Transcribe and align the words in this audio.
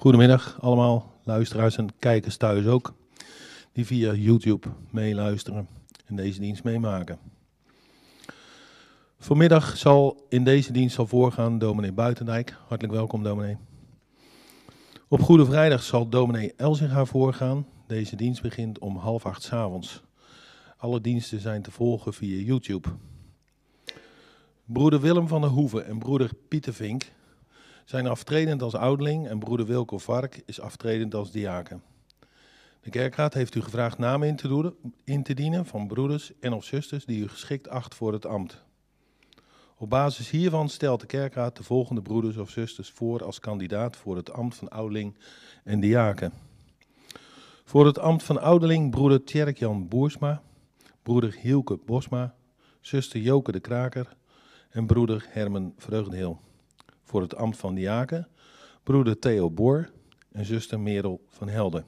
Goedemiddag 0.00 0.58
allemaal, 0.60 1.12
luisteraars 1.24 1.76
en 1.76 1.88
kijkers 1.98 2.36
thuis 2.36 2.66
ook, 2.66 2.94
die 3.72 3.86
via 3.86 4.12
YouTube 4.12 4.68
meeluisteren 4.90 5.68
en 6.06 6.16
deze 6.16 6.40
dienst 6.40 6.64
meemaken. 6.64 7.18
Vanmiddag 9.18 9.76
zal 9.76 10.26
in 10.28 10.44
deze 10.44 10.72
dienst 10.72 10.98
voorgaan 11.00 11.58
dominee 11.58 11.92
Buitendijk. 11.92 12.56
Hartelijk 12.66 12.92
welkom 12.96 13.22
dominee. 13.22 13.56
Op 15.08 15.22
Goede 15.22 15.44
Vrijdag 15.44 15.82
zal 15.82 16.08
dominee 16.08 16.52
Elzinga 16.56 17.04
voorgaan. 17.04 17.66
Deze 17.86 18.16
dienst 18.16 18.42
begint 18.42 18.78
om 18.78 18.96
half 18.96 19.26
acht 19.26 19.42
s 19.42 19.52
avonds. 19.52 20.02
Alle 20.76 21.00
diensten 21.00 21.40
zijn 21.40 21.62
te 21.62 21.70
volgen 21.70 22.14
via 22.14 22.42
YouTube. 22.42 22.88
Broeder 24.64 25.00
Willem 25.00 25.28
van 25.28 25.40
der 25.40 25.50
Hoeven 25.50 25.86
en 25.86 25.98
broeder 25.98 26.30
Pieter 26.48 26.74
Vink 26.74 27.12
zijn 27.90 28.06
aftredend 28.06 28.62
als 28.62 28.74
ouderling 28.74 29.28
en 29.28 29.38
broeder 29.38 29.66
Wilco 29.66 29.98
Vark 29.98 30.42
is 30.46 30.60
aftredend 30.60 31.14
als 31.14 31.30
diaken. 31.30 31.82
De 32.80 32.90
kerkraad 32.90 33.34
heeft 33.34 33.54
u 33.54 33.60
gevraagd 33.60 33.98
namen 33.98 34.28
in 34.28 34.36
te, 34.36 34.48
doen, 34.48 34.74
in 35.04 35.22
te 35.22 35.34
dienen 35.34 35.66
van 35.66 35.86
broeders 35.86 36.32
en 36.40 36.52
of 36.52 36.64
zusters 36.64 37.04
die 37.04 37.22
u 37.22 37.28
geschikt 37.28 37.68
acht 37.68 37.94
voor 37.94 38.12
het 38.12 38.26
ambt. 38.26 38.62
Op 39.76 39.90
basis 39.90 40.30
hiervan 40.30 40.68
stelt 40.68 41.00
de 41.00 41.06
kerkraad 41.06 41.56
de 41.56 41.62
volgende 41.62 42.02
broeders 42.02 42.36
of 42.36 42.50
zusters 42.50 42.90
voor 42.90 43.24
als 43.24 43.40
kandidaat 43.40 43.96
voor 43.96 44.16
het 44.16 44.32
ambt 44.32 44.54
van 44.54 44.68
ouderling 44.68 45.16
en 45.64 45.80
diaken. 45.80 46.32
Voor 47.64 47.86
het 47.86 47.98
ambt 47.98 48.22
van 48.22 48.40
ouderling 48.40 48.90
broeder 48.90 49.24
Tjerk-Jan 49.24 49.88
Boersma, 49.88 50.42
broeder 51.02 51.36
Hielke 51.40 51.78
Bosma, 51.86 52.34
zuster 52.80 53.20
Joke 53.20 53.52
de 53.52 53.60
Kraker 53.60 54.16
en 54.70 54.86
broeder 54.86 55.26
Herman 55.28 55.74
Vreugdenheel. 55.76 56.40
Voor 57.10 57.20
het 57.20 57.36
ambt 57.36 57.56
van 57.56 57.74
diaken 57.74 58.28
broeder 58.82 59.18
Theo 59.18 59.50
Boor 59.50 59.90
en 60.32 60.44
zuster 60.44 60.80
Merel 60.80 61.24
van 61.28 61.48
Helden. 61.48 61.84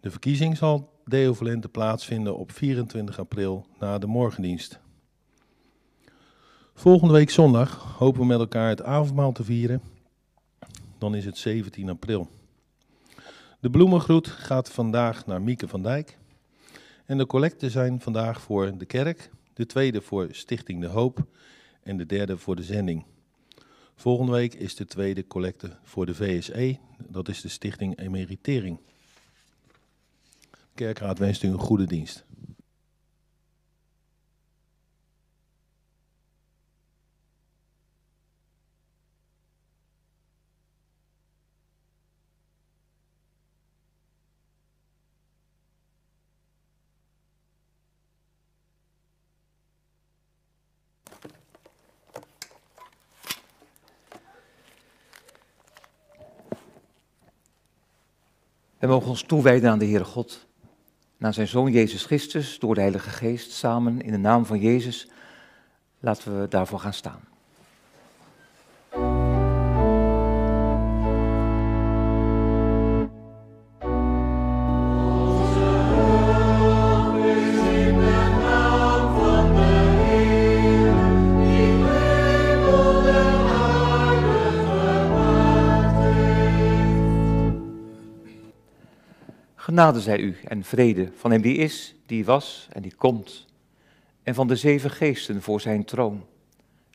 De 0.00 0.10
verkiezing 0.10 0.56
zal 0.56 0.92
deovalente 1.04 1.68
plaatsvinden 1.68 2.36
op 2.36 2.52
24 2.52 3.18
april 3.18 3.66
na 3.78 3.98
de 3.98 4.06
morgendienst. 4.06 4.80
Volgende 6.74 7.12
week 7.12 7.30
zondag 7.30 7.96
hopen 7.98 8.20
we 8.20 8.26
met 8.26 8.38
elkaar 8.38 8.68
het 8.68 8.82
avondmaal 8.82 9.32
te 9.32 9.44
vieren. 9.44 9.82
Dan 10.98 11.14
is 11.14 11.24
het 11.24 11.38
17 11.38 11.88
april. 11.88 12.28
De 13.60 13.70
bloemengroet 13.70 14.28
gaat 14.28 14.70
vandaag 14.70 15.26
naar 15.26 15.42
Mieke 15.42 15.68
van 15.68 15.82
Dijk. 15.82 16.18
En 17.06 17.18
de 17.18 17.26
collecten 17.26 17.70
zijn 17.70 18.00
vandaag 18.00 18.40
voor 18.40 18.78
de 18.78 18.86
kerk, 18.86 19.30
de 19.52 19.66
tweede 19.66 20.00
voor 20.00 20.28
Stichting 20.30 20.80
de 20.80 20.88
Hoop 20.88 21.26
en 21.82 21.96
de 21.96 22.06
derde 22.06 22.38
voor 22.38 22.56
de 22.56 22.62
zending. 22.62 23.04
Volgende 23.94 24.32
week 24.32 24.54
is 24.54 24.74
de 24.74 24.84
tweede 24.84 25.26
collecte 25.26 25.76
voor 25.82 26.06
de 26.06 26.14
VSE, 26.14 26.78
dat 27.08 27.28
is 27.28 27.40
de 27.40 27.48
Stichting 27.48 27.98
Emeritering. 27.98 28.80
Kerkraad 30.74 31.18
wenst 31.18 31.42
u 31.42 31.48
een 31.48 31.58
goede 31.58 31.86
dienst. 31.86 32.24
We 58.84 58.90
mogen 58.90 59.08
ons 59.08 59.22
toewijden 59.22 59.70
aan 59.70 59.78
de 59.78 59.84
Heere 59.84 60.04
God, 60.04 60.46
naar 61.16 61.34
zijn 61.34 61.48
Zoon 61.48 61.72
Jezus 61.72 62.04
Christus, 62.04 62.58
door 62.58 62.74
de 62.74 62.80
Heilige 62.80 63.10
Geest, 63.10 63.52
samen 63.52 64.00
in 64.00 64.12
de 64.12 64.18
naam 64.18 64.46
van 64.46 64.58
Jezus. 64.58 65.08
Laten 66.00 66.40
we 66.40 66.48
daarvoor 66.48 66.78
gaan 66.78 66.92
staan. 66.92 67.20
Genade 89.74 90.00
zij 90.00 90.18
u 90.18 90.36
en 90.44 90.64
vrede 90.64 91.10
van 91.16 91.30
hem 91.30 91.40
die 91.42 91.56
is, 91.56 91.94
die 92.06 92.24
was 92.24 92.68
en 92.72 92.82
die 92.82 92.94
komt. 92.94 93.46
En 94.22 94.34
van 94.34 94.46
de 94.46 94.56
zeven 94.56 94.90
geesten 94.90 95.42
voor 95.42 95.60
zijn 95.60 95.84
troon. 95.84 96.24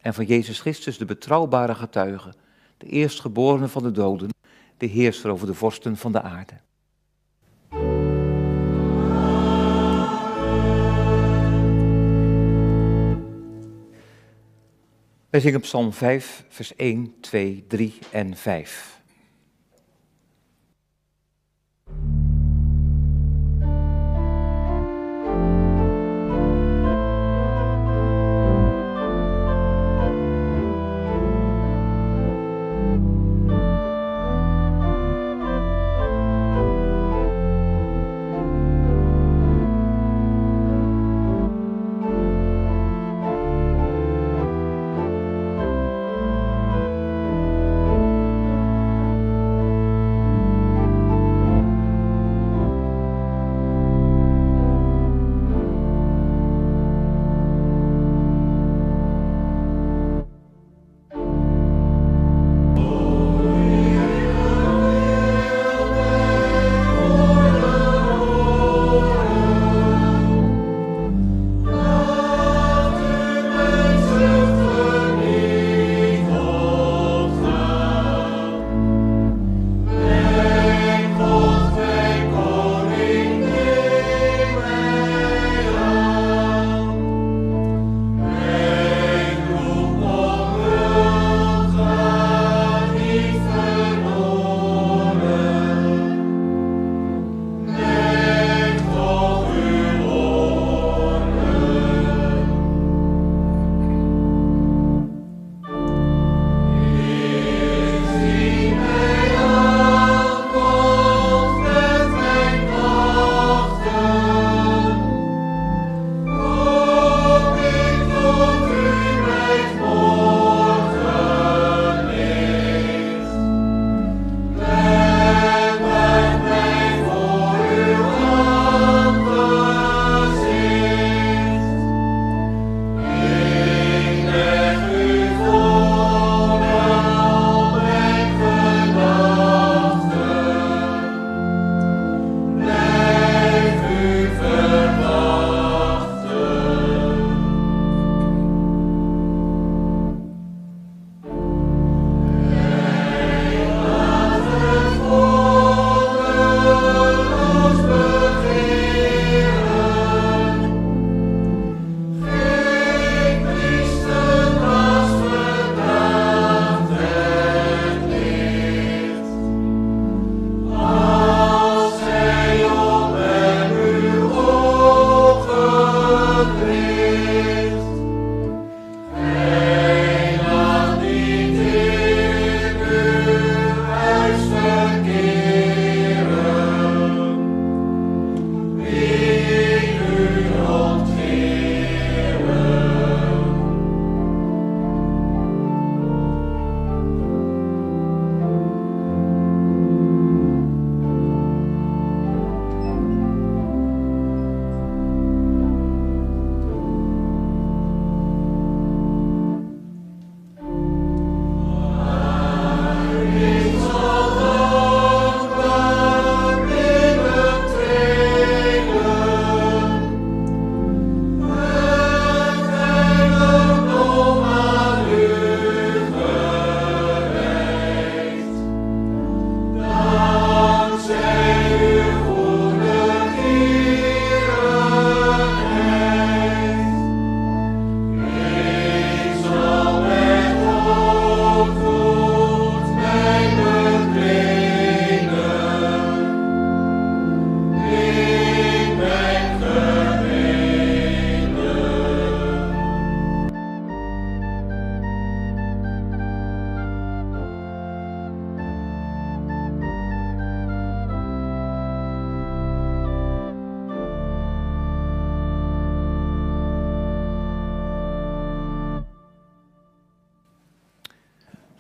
En 0.01 0.13
van 0.13 0.25
Jezus 0.25 0.59
Christus, 0.59 0.97
de 0.97 1.05
betrouwbare 1.05 1.75
getuige, 1.75 2.33
de 2.77 2.85
eerstgeborene 2.85 3.67
van 3.67 3.83
de 3.83 3.91
doden, 3.91 4.29
de 4.77 4.85
heerser 4.85 5.31
over 5.31 5.47
de 5.47 5.53
vorsten 5.53 5.97
van 5.97 6.11
de 6.11 6.21
aarde. 6.21 6.53
Wij 15.29 15.39
zingen 15.39 15.59
Psalm 15.59 15.93
5, 15.93 16.45
vers 16.49 16.75
1, 16.75 17.13
2, 17.19 17.65
3 17.67 17.99
en 18.11 18.35
5. 18.35 18.99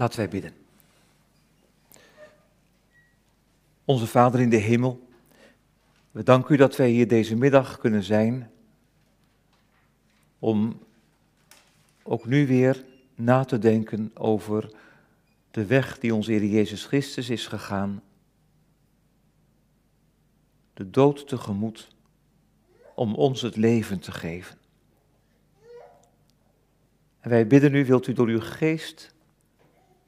Laten 0.09 0.29
wij 0.29 0.41
bidden. 0.41 0.59
Onze 3.85 4.07
Vader 4.07 4.39
in 4.39 4.49
de 4.49 4.55
hemel, 4.55 5.07
we 6.11 6.23
danken 6.23 6.53
u 6.53 6.57
dat 6.57 6.75
wij 6.75 6.89
hier 6.89 7.07
deze 7.07 7.35
middag 7.35 7.77
kunnen 7.77 8.03
zijn 8.03 8.51
om 10.39 10.79
ook 12.03 12.25
nu 12.25 12.47
weer 12.47 12.85
na 13.15 13.45
te 13.45 13.59
denken 13.59 14.11
over 14.13 14.71
de 15.51 15.65
weg 15.65 15.99
die 15.99 16.13
onze 16.15 16.31
Heer 16.31 16.45
Jezus 16.45 16.85
Christus 16.85 17.29
is 17.29 17.47
gegaan. 17.47 18.01
De 20.73 20.89
dood 20.89 21.27
tegemoet 21.27 21.87
om 22.95 23.15
ons 23.15 23.41
het 23.41 23.55
leven 23.55 23.99
te 23.99 24.11
geven. 24.11 24.57
En 27.19 27.29
wij 27.29 27.47
bidden 27.47 27.73
u, 27.73 27.85
wilt 27.85 28.07
u 28.07 28.13
door 28.13 28.27
uw 28.27 28.41
geest 28.41 29.17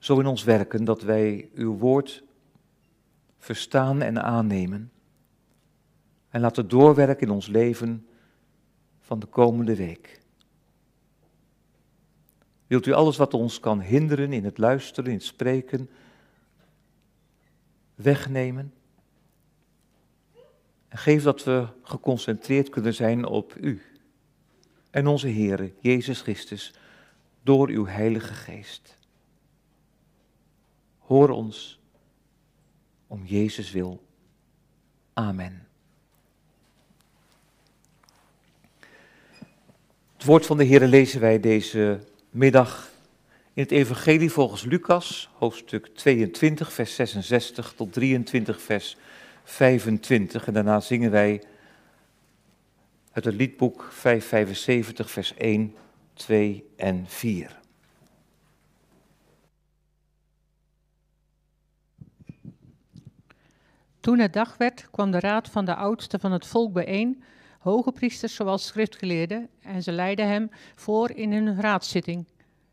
zo 0.01 0.19
in 0.19 0.25
ons 0.25 0.44
werken 0.44 0.83
dat 0.83 1.01
wij 1.01 1.50
uw 1.53 1.77
woord 1.77 2.24
verstaan 3.38 4.01
en 4.01 4.24
aannemen. 4.24 4.92
En 6.30 6.42
laten 6.42 6.68
doorwerken 6.68 7.27
in 7.27 7.33
ons 7.33 7.48
leven 7.48 8.07
van 9.00 9.19
de 9.19 9.25
komende 9.25 9.75
week. 9.75 10.21
Wilt 12.68 12.86
u 12.86 12.92
alles 12.92 13.18
wat 13.18 13.33
ons 13.33 13.59
kan 13.59 13.81
hinderen 13.81 14.33
in 14.33 14.44
het 14.44 14.57
luisteren, 14.57 15.09
in 15.09 15.18
het 15.18 15.25
spreken, 15.25 15.89
wegnemen? 17.95 18.74
En 20.88 20.98
geef 20.98 21.24
dat 21.24 21.44
we 21.44 21.68
geconcentreerd 21.83 22.69
kunnen 22.69 22.94
zijn 22.94 23.25
op 23.25 23.56
u 23.59 23.81
en 24.89 25.07
onze 25.07 25.27
Heer 25.27 25.74
Jezus 25.80 26.21
Christus 26.21 26.74
door 27.44 27.69
uw 27.69 27.86
Heilige 27.86 28.33
Geest. 28.33 29.00
Hoor 31.12 31.30
ons 31.30 31.80
om 33.08 33.25
Jezus 33.25 33.72
wil. 33.72 34.04
Amen. 35.13 35.68
Het 40.13 40.25
woord 40.25 40.46
van 40.46 40.58
de 40.58 40.63
Heer 40.63 40.88
lezen 40.88 41.19
wij 41.19 41.40
deze 41.40 42.00
middag 42.30 42.92
in 43.53 43.63
het 43.63 43.72
Evangelie 43.72 44.32
volgens 44.32 44.63
Lucas, 44.63 45.30
hoofdstuk 45.38 45.88
22, 45.88 46.74
vers 46.74 46.96
66 46.96 47.74
tot 47.75 47.94
23, 47.94 48.62
vers 48.62 48.98
25. 49.44 50.48
En 50.48 50.53
daarna 50.53 50.80
zingen 50.80 51.12
wij 51.12 51.44
uit 53.12 53.25
het 53.25 53.36
liedboek 53.36 53.88
575, 53.91 55.12
vers 55.12 55.34
1, 55.36 55.75
2 56.13 56.65
en 56.75 57.06
4. 57.08 57.61
Toen 64.01 64.20
het 64.20 64.34
dag 64.34 64.58
werd, 64.58 64.89
kwam 64.91 65.12
de 65.12 65.20
raad 65.20 65.50
van 65.50 65.65
de 65.65 65.75
oudsten 65.75 66.20
van 66.20 66.31
het 66.31 66.46
volk 66.48 66.74
bijeen, 66.74 67.24
hoge 67.60 67.91
priesters 67.91 68.36
zoals 68.36 68.65
schriftgeleerden, 68.65 69.50
en 69.60 69.84
ze 69.84 69.91
leidden 69.91 70.27
hem 70.27 70.50
voor 70.75 71.12
in 71.12 71.34
hun 71.34 71.62
raadszitting. 71.62 72.25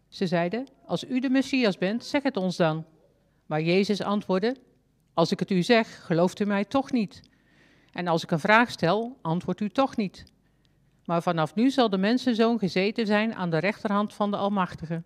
Ze 0.09 0.27
zeiden, 0.27 0.67
als 0.85 1.05
u 1.05 1.21
de 1.21 1.31
Messias 1.31 1.79
bent, 1.79 2.05
zeg 2.05 2.23
het 2.23 2.37
ons 2.37 2.57
dan. 2.57 2.85
Maar 3.47 3.63
Jezus 3.63 4.03
antwoordde, 4.03 4.57
als 5.15 5.31
ik 5.31 5.39
het 5.39 5.51
u 5.51 5.63
zeg, 5.63 6.07
gelooft 6.07 6.41
u 6.41 6.45
mij 6.45 6.65
toch 6.65 6.93
niet. 6.93 7.21
En 7.93 8.07
als 8.07 8.23
ik 8.23 8.31
een 8.31 8.41
vraag 8.41 8.71
stel, 8.71 9.19
antwoordt 9.23 9.61
u 9.61 9.69
toch 9.69 9.97
niet. 9.97 10.25
Maar 11.05 11.23
vanaf 11.23 11.55
nu 11.55 11.71
zal 11.71 11.91
de 11.91 11.99
mensenzoon 11.99 12.59
gezeten 12.59 13.07
zijn 13.07 13.35
aan 13.35 13.51
de 13.51 13.59
rechterhand 13.59 14.15
van 14.15 14.31
de 14.31 14.37
Almachtige. 14.37 15.03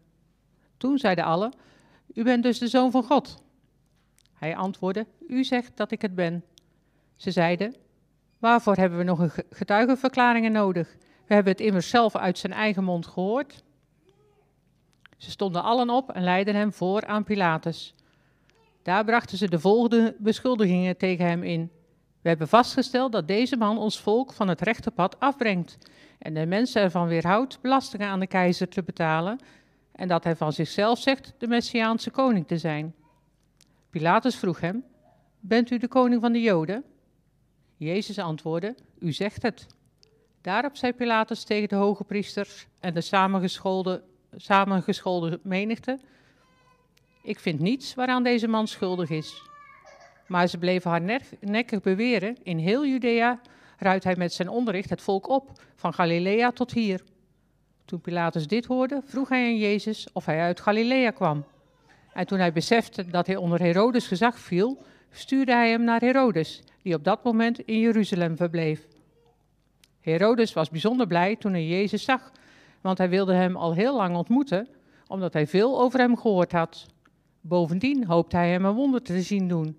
Toen 0.77 0.99
zeiden 0.99 1.25
alle, 1.25 1.53
u 2.15 2.23
bent 2.23 2.43
dus 2.43 2.59
de 2.59 2.69
zoon 2.69 2.91
van 2.91 3.05
God. 3.05 3.43
Hij 4.43 4.57
antwoordde, 4.57 5.07
u 5.29 5.45
zegt 5.45 5.77
dat 5.77 5.91
ik 5.91 6.03
het 6.03 6.15
ben. 6.15 6.45
Ze 7.17 7.31
zeiden, 7.31 7.75
waarvoor 8.39 8.77
hebben 8.77 8.99
we 8.99 9.05
nog 9.05 9.19
een 9.19 9.33
getuigenverklaringen 9.51 10.53
nodig? 10.53 10.97
We 11.27 11.35
hebben 11.35 11.53
het 11.53 11.61
immers 11.61 11.89
zelf 11.89 12.17
uit 12.17 12.39
zijn 12.39 12.53
eigen 12.53 12.85
mond 12.85 13.07
gehoord. 13.07 13.65
Ze 15.17 15.31
stonden 15.31 15.63
allen 15.63 15.91
op 15.91 16.11
en 16.13 16.23
leidden 16.23 16.55
hem 16.55 16.73
voor 16.73 17.07
aan 17.07 17.25
Pilatus. 17.25 17.95
Daar 18.83 19.05
brachten 19.05 19.39
ze 19.39 19.49
de 19.49 19.61
volgende 19.61 20.15
beschuldigingen 20.19 20.97
tegen 20.97 21.27
hem 21.27 21.43
in. 21.43 21.71
We 22.23 22.29
hebben 22.29 22.49
vastgesteld 22.49 23.13
dat 23.13 23.29
deze 23.29 23.57
man 23.57 23.79
ons 23.79 24.01
volk 24.01 24.33
van 24.33 24.49
het 24.49 24.61
rechte 24.61 24.91
pad 24.91 25.21
afbrengt 25.21 25.79
en 26.19 26.35
de 26.35 26.47
mensen 26.47 26.83
ervan 26.83 27.07
weerhoudt 27.07 27.61
belastingen 27.61 28.09
aan 28.09 28.21
de 28.21 28.27
keizer 28.27 28.69
te 28.69 28.83
betalen 28.83 29.39
en 29.93 30.09
dat 30.09 30.25
hij 30.25 30.37
van 30.37 30.53
zichzelf 30.53 30.99
zegt 30.99 31.35
de 31.39 31.47
Messiaanse 31.47 32.11
koning 32.11 32.47
te 32.47 32.59
zijn. 32.59 32.95
Pilatus 33.93 34.37
vroeg 34.37 34.61
hem, 34.61 34.85
bent 35.41 35.71
u 35.71 35.79
de 35.79 35.89
koning 35.89 36.21
van 36.21 36.33
de 36.33 36.41
Joden? 36.41 36.85
Jezus 37.77 38.19
antwoordde, 38.19 38.75
u 38.99 39.13
zegt 39.13 39.43
het. 39.43 39.67
Daarop 40.41 40.77
zei 40.77 40.93
Pilatus 40.93 41.45
tegen 41.45 41.69
de 41.69 41.75
hoge 41.75 42.05
priesters 42.05 42.67
en 42.81 42.95
de 42.95 43.01
samengescholden, 44.37 45.41
menigte, 45.43 45.99
ik 47.23 47.39
vind 47.39 47.61
niets 47.61 47.95
waaraan 47.95 48.23
deze 48.23 48.49
man 48.49 48.67
schuldig 48.67 49.11
is. 49.11 49.43
Maar 50.27 50.47
ze 50.47 50.59
bleven 50.59 50.91
hardnekkig 50.91 51.81
beweren, 51.81 52.37
in 52.43 52.59
heel 52.59 52.87
Judea 52.87 53.41
ruit 53.79 54.05
hij 54.05 54.17
met 54.17 54.33
zijn 54.33 54.49
onderricht 54.49 54.91
het 54.91 55.03
volk 55.03 55.29
op, 55.29 55.61
van 55.75 55.95
Galilea 55.95 56.51
tot 56.51 56.73
hier. 56.73 57.03
Toen 57.85 58.01
Pilatus 58.01 58.47
dit 58.47 58.67
hoorde, 58.67 59.01
vroeg 59.05 59.29
hij 59.29 59.45
aan 59.45 59.59
Jezus 59.59 60.09
of 60.13 60.27
hij 60.27 60.41
uit 60.41 60.61
Galilea 60.61 61.11
kwam. 61.11 61.45
En 62.13 62.27
toen 62.27 62.39
hij 62.39 62.53
besefte 62.53 63.07
dat 63.07 63.27
hij 63.27 63.37
onder 63.37 63.61
Herodes 63.61 64.07
gezag 64.07 64.39
viel, 64.39 64.83
stuurde 65.11 65.53
hij 65.53 65.71
hem 65.71 65.85
naar 65.85 66.01
Herodes, 66.01 66.63
die 66.83 66.95
op 66.95 67.05
dat 67.05 67.25
moment 67.25 67.61
in 67.61 67.79
Jeruzalem 67.79 68.37
verbleef. 68.37 68.87
Herodes 70.01 70.53
was 70.53 70.71
bijzonder 70.71 71.07
blij 71.07 71.37
toen 71.37 71.53
hij 71.53 71.67
Jezus 71.67 72.05
zag, 72.05 72.33
want 72.81 72.99
hij 72.99 73.09
wilde 73.09 73.35
hem 73.35 73.57
al 73.57 73.75
heel 73.75 73.97
lang 73.97 74.17
ontmoeten, 74.17 74.69
omdat 75.07 75.33
hij 75.33 75.47
veel 75.47 75.81
over 75.81 75.99
hem 75.99 76.17
gehoord 76.17 76.53
had. 76.53 76.87
Bovendien 77.41 78.07
hoopte 78.07 78.37
hij 78.37 78.51
hem 78.51 78.65
een 78.65 78.75
wonder 78.75 79.03
te 79.03 79.23
zien 79.23 79.49
doen. 79.49 79.79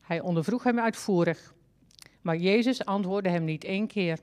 Hij 0.00 0.20
ondervroeg 0.20 0.62
hem 0.62 0.78
uitvoerig. 0.78 1.54
Maar 2.20 2.36
Jezus 2.36 2.84
antwoordde 2.84 3.30
hem 3.30 3.44
niet 3.44 3.64
één 3.64 3.86
keer. 3.86 4.18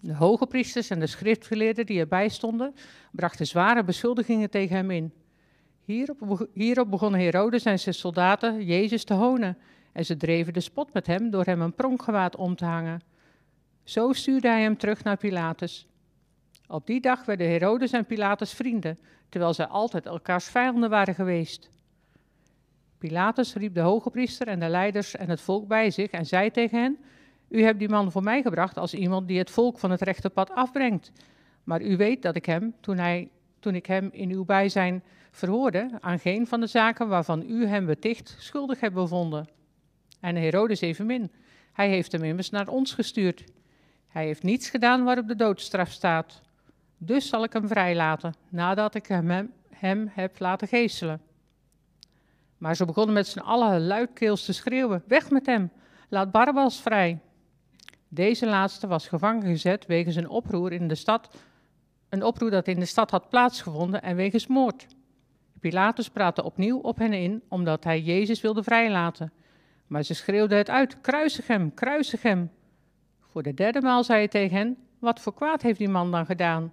De 0.00 0.14
hoge 0.14 0.46
priesters 0.46 0.90
en 0.90 1.00
de 1.00 1.06
schriftgeleerden 1.06 1.86
die 1.86 2.00
erbij 2.00 2.28
stonden, 2.28 2.74
brachten 3.12 3.46
zware 3.46 3.84
beschuldigingen 3.84 4.50
tegen 4.50 4.76
hem 4.76 4.90
in. 4.90 5.12
Hierop, 5.84 6.48
hierop 6.52 6.90
begonnen 6.90 7.20
Herodes 7.20 7.64
en 7.64 7.78
zijn 7.78 7.94
soldaten 7.94 8.64
Jezus 8.64 9.04
te 9.04 9.14
honen. 9.14 9.58
En 9.92 10.04
ze 10.04 10.16
dreven 10.16 10.52
de 10.52 10.60
spot 10.60 10.92
met 10.92 11.06
hem 11.06 11.30
door 11.30 11.44
hem 11.44 11.60
een 11.60 11.74
pronkgewaad 11.74 12.36
om 12.36 12.56
te 12.56 12.64
hangen. 12.64 13.02
Zo 13.82 14.12
stuurde 14.12 14.48
hij 14.48 14.62
hem 14.62 14.76
terug 14.76 15.04
naar 15.04 15.16
Pilatus. 15.16 15.86
Op 16.66 16.86
die 16.86 17.00
dag 17.00 17.24
werden 17.24 17.48
Herodes 17.48 17.92
en 17.92 18.06
Pilatus 18.06 18.52
vrienden, 18.52 18.98
terwijl 19.28 19.54
zij 19.54 19.66
altijd 19.66 20.06
elkaars 20.06 20.44
vijanden 20.44 20.90
waren 20.90 21.14
geweest. 21.14 21.70
Pilatus 22.98 23.54
riep 23.54 23.74
de 23.74 23.80
hoge 23.80 24.10
priester 24.10 24.48
en 24.48 24.60
de 24.60 24.68
leiders 24.68 25.16
en 25.16 25.28
het 25.28 25.40
volk 25.40 25.68
bij 25.68 25.90
zich 25.90 26.10
en 26.10 26.26
zei 26.26 26.50
tegen 26.50 26.80
hen: 26.80 26.98
U 27.48 27.62
hebt 27.62 27.78
die 27.78 27.88
man 27.88 28.12
voor 28.12 28.22
mij 28.22 28.42
gebracht 28.42 28.78
als 28.78 28.94
iemand 28.94 29.28
die 29.28 29.38
het 29.38 29.50
volk 29.50 29.78
van 29.78 29.90
het 29.90 30.02
rechte 30.02 30.30
pad 30.30 30.50
afbrengt. 30.50 31.12
Maar 31.64 31.82
u 31.82 31.96
weet 31.96 32.22
dat 32.22 32.36
ik 32.36 32.46
hem, 32.46 32.74
toen, 32.80 32.98
hij, 32.98 33.30
toen 33.64 33.74
ik 33.74 33.86
hem 33.86 34.08
in 34.12 34.30
uw 34.30 34.44
bijzijn 34.44 35.02
verhoorde, 35.30 35.90
aan 36.00 36.18
geen 36.18 36.46
van 36.46 36.60
de 36.60 36.66
zaken 36.66 37.08
waarvan 37.08 37.44
u 37.50 37.66
hem 37.66 37.86
beticht 37.86 38.36
schuldig 38.38 38.80
heb 38.80 38.92
bevonden. 38.92 39.48
En 40.20 40.36
Herodes 40.36 40.80
evenmin. 40.80 41.32
Hij 41.72 41.88
heeft 41.88 42.12
hem 42.12 42.22
immers 42.22 42.50
naar 42.50 42.68
ons 42.68 42.94
gestuurd. 42.94 43.44
Hij 44.08 44.24
heeft 44.24 44.42
niets 44.42 44.70
gedaan 44.70 45.04
waarop 45.04 45.28
de 45.28 45.36
doodstraf 45.36 45.90
staat. 45.90 46.42
Dus 46.98 47.28
zal 47.28 47.44
ik 47.44 47.52
hem 47.52 47.68
vrijlaten, 47.68 48.34
nadat 48.48 48.94
ik 48.94 49.06
hem, 49.06 49.52
hem 49.70 50.10
heb 50.12 50.38
laten 50.38 50.68
geestelen. 50.68 51.20
Maar 52.58 52.76
ze 52.76 52.84
begonnen 52.84 53.14
met 53.14 53.26
z'n 53.26 53.38
allen 53.38 53.86
luidkeels 53.86 54.44
te 54.44 54.52
schreeuwen: 54.52 55.02
Weg 55.06 55.30
met 55.30 55.46
hem, 55.46 55.70
laat 56.08 56.30
Barabbas 56.30 56.80
vrij. 56.80 57.18
Deze 58.08 58.46
laatste 58.46 58.86
was 58.86 59.08
gevangen 59.08 59.42
gezet 59.42 59.86
wegens 59.86 60.16
een 60.16 60.28
oproer 60.28 60.72
in 60.72 60.88
de 60.88 60.94
stad, 60.94 61.36
een 62.14 62.24
oproer 62.24 62.50
dat 62.50 62.68
in 62.68 62.78
de 62.78 62.84
stad 62.84 63.10
had 63.10 63.28
plaatsgevonden 63.28 64.02
en 64.02 64.16
wegens 64.16 64.46
moord. 64.46 64.86
Pilatus 65.60 66.08
praatte 66.08 66.44
opnieuw 66.44 66.78
op 66.78 66.98
hen 66.98 67.12
in, 67.12 67.42
omdat 67.48 67.84
hij 67.84 68.00
Jezus 68.00 68.40
wilde 68.40 68.62
vrijlaten. 68.62 69.32
Maar 69.86 70.02
ze 70.02 70.14
schreeuwden 70.14 70.58
het 70.58 70.70
uit: 70.70 71.00
Kruisig 71.00 71.46
hem, 71.46 71.74
kruisig 71.74 72.22
hem. 72.22 72.50
Voor 73.20 73.42
de 73.42 73.54
derde 73.54 73.80
maal 73.80 74.04
zei 74.04 74.18
hij 74.18 74.28
tegen 74.28 74.56
hen: 74.56 74.76
Wat 74.98 75.20
voor 75.20 75.34
kwaad 75.34 75.62
heeft 75.62 75.78
die 75.78 75.88
man 75.88 76.10
dan 76.10 76.26
gedaan? 76.26 76.72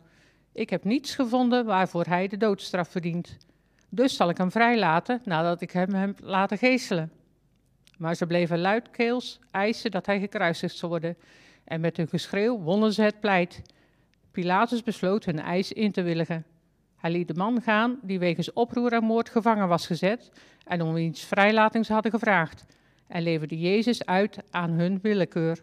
Ik 0.54 0.70
heb 0.70 0.84
niets 0.84 1.16
gevonden 1.16 1.66
waarvoor 1.66 2.06
hij 2.06 2.28
de 2.28 2.38
doodstraf 2.38 2.90
verdient. 2.90 3.38
Dus 3.90 4.16
zal 4.16 4.30
ik 4.30 4.38
hem 4.38 4.52
vrijlaten 4.52 5.22
nadat 5.24 5.62
ik 5.62 5.72
hem 5.72 5.94
heb 5.94 6.20
laten 6.22 6.58
geestelen. 6.58 7.12
Maar 7.98 8.16
ze 8.16 8.28
bleven 8.28 8.60
luidkeels 8.60 9.40
eisen 9.52 9.92
dat 9.92 10.06
hij 10.06 10.20
gekruisigd 10.20 10.76
zou 10.76 10.92
worden. 10.92 11.18
En 11.64 11.82
met 11.82 11.98
hun 11.98 12.08
geschreeuw 12.08 12.60
wonnen 12.60 12.94
ze 12.94 13.02
het 13.02 13.20
pleit. 13.20 13.62
Pilatus 14.32 14.84
besloot 14.84 15.26
hun 15.26 15.40
eis 15.40 15.72
in 15.72 15.92
te 15.92 16.02
willigen. 16.02 16.46
Hij 16.96 17.12
liet 17.12 17.28
de 17.28 17.34
man 17.34 17.62
gaan 17.62 18.00
die 18.02 18.20
wegens 18.20 18.54
oproer 18.54 18.94
en 18.94 19.04
moord 19.04 19.30
gevangen 19.30 19.68
was 19.68 19.86
gezet 19.86 20.32
en 20.64 20.82
om 20.82 20.94
wiens 20.94 21.24
vrijlating 21.24 21.86
ze 21.86 21.94
hadden 21.94 22.12
gevraagd, 22.12 22.66
en 23.08 23.24
leverde 23.24 23.60
Jezus 23.60 24.06
uit 24.06 24.38
aan 24.50 24.70
hun 24.70 25.00
willekeur. 25.02 25.62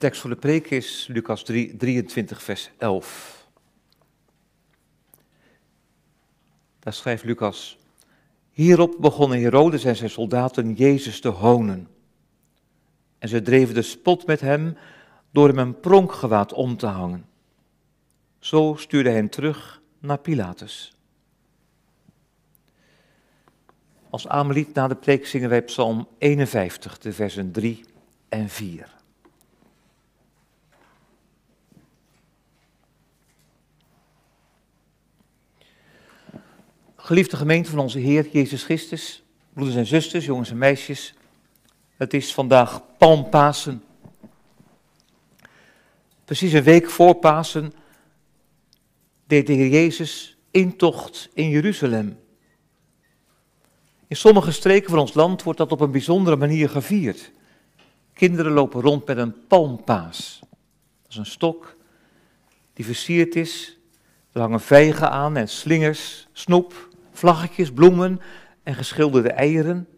Tekst 0.00 0.20
voor 0.20 0.30
de 0.30 0.36
preek 0.36 0.70
is 0.70 1.06
Lucas 1.12 1.42
3, 1.42 1.76
23, 1.76 2.42
vers 2.42 2.70
11. 2.78 3.46
Daar 6.78 6.92
schrijft 6.92 7.24
Lucas: 7.24 7.78
Hierop 8.50 8.96
begonnen 9.00 9.40
Herodes 9.40 9.84
en 9.84 9.96
zijn 9.96 10.10
soldaten 10.10 10.72
Jezus 10.72 11.20
te 11.20 11.28
honen. 11.28 11.88
En 13.18 13.28
ze 13.28 13.42
dreven 13.42 13.74
de 13.74 13.82
spot 13.82 14.26
met 14.26 14.40
hem 14.40 14.76
door 15.30 15.48
hem 15.48 15.58
een 15.58 15.80
pronkgewaad 15.80 16.52
om 16.52 16.76
te 16.76 16.86
hangen. 16.86 17.26
Zo 18.38 18.74
stuurde 18.78 19.10
hij 19.10 19.28
terug 19.28 19.82
naar 19.98 20.18
Pilatus. 20.18 20.92
Als 24.10 24.28
Ameliet 24.28 24.74
na 24.74 24.88
de 24.88 24.96
preek 24.96 25.26
zingen 25.26 25.48
wij 25.48 25.62
Psalm 25.62 26.08
51, 26.18 26.98
de 26.98 27.12
versen 27.12 27.52
3 27.52 27.84
en 28.28 28.48
4. 28.48 28.98
Geliefde 37.10 37.36
gemeente 37.36 37.70
van 37.70 37.78
onze 37.78 37.98
Heer 37.98 38.28
Jezus 38.32 38.62
Christus, 38.62 39.22
broeders 39.52 39.76
en 39.76 39.86
zusters, 39.86 40.24
jongens 40.24 40.50
en 40.50 40.58
meisjes. 40.58 41.14
Het 41.96 42.14
is 42.14 42.34
vandaag 42.34 42.82
Palmpasen. 42.98 43.82
Precies 46.24 46.52
een 46.52 46.62
week 46.62 46.90
voor 46.90 47.14
Pasen 47.14 47.72
deed 49.26 49.46
de 49.46 49.52
Heer 49.52 49.68
Jezus 49.68 50.36
intocht 50.50 51.28
in 51.34 51.48
Jeruzalem. 51.48 52.18
In 54.06 54.16
sommige 54.16 54.52
streken 54.52 54.90
van 54.90 54.98
ons 54.98 55.14
land 55.14 55.42
wordt 55.42 55.58
dat 55.58 55.72
op 55.72 55.80
een 55.80 55.90
bijzondere 55.90 56.36
manier 56.36 56.68
gevierd. 56.68 57.30
Kinderen 58.12 58.52
lopen 58.52 58.80
rond 58.80 59.06
met 59.06 59.16
een 59.16 59.46
palmpaas. 59.46 60.38
Dat 61.02 61.10
is 61.10 61.16
een 61.16 61.26
stok 61.26 61.76
die 62.72 62.84
versierd 62.84 63.36
is. 63.36 63.78
Er 64.32 64.40
hangen 64.40 64.60
vijgen 64.60 65.10
aan 65.10 65.36
en 65.36 65.48
slingers, 65.48 66.28
snoep, 66.32 66.88
vlaggetjes, 67.12 67.72
bloemen 67.72 68.20
en 68.62 68.74
geschilderde 68.74 69.32
eieren. 69.32 69.88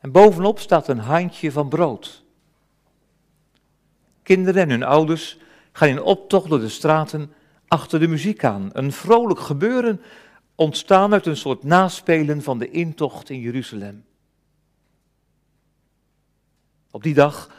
En 0.00 0.12
bovenop 0.12 0.58
staat 0.58 0.88
een 0.88 0.98
handje 0.98 1.52
van 1.52 1.68
brood. 1.68 2.24
Kinderen 4.22 4.62
en 4.62 4.70
hun 4.70 4.82
ouders 4.82 5.38
gaan 5.72 5.88
in 5.88 6.02
optocht 6.02 6.48
door 6.48 6.60
de 6.60 6.68
straten 6.68 7.32
achter 7.68 8.00
de 8.00 8.08
muziek 8.08 8.44
aan. 8.44 8.70
Een 8.72 8.92
vrolijk 8.92 9.40
gebeuren 9.40 10.00
ontstaan 10.54 11.12
uit 11.12 11.26
een 11.26 11.36
soort 11.36 11.62
naspelen 11.62 12.42
van 12.42 12.58
de 12.58 12.70
intocht 12.70 13.30
in 13.30 13.40
Jeruzalem. 13.40 14.04
Op 16.90 17.02
die 17.02 17.14
dag 17.14 17.50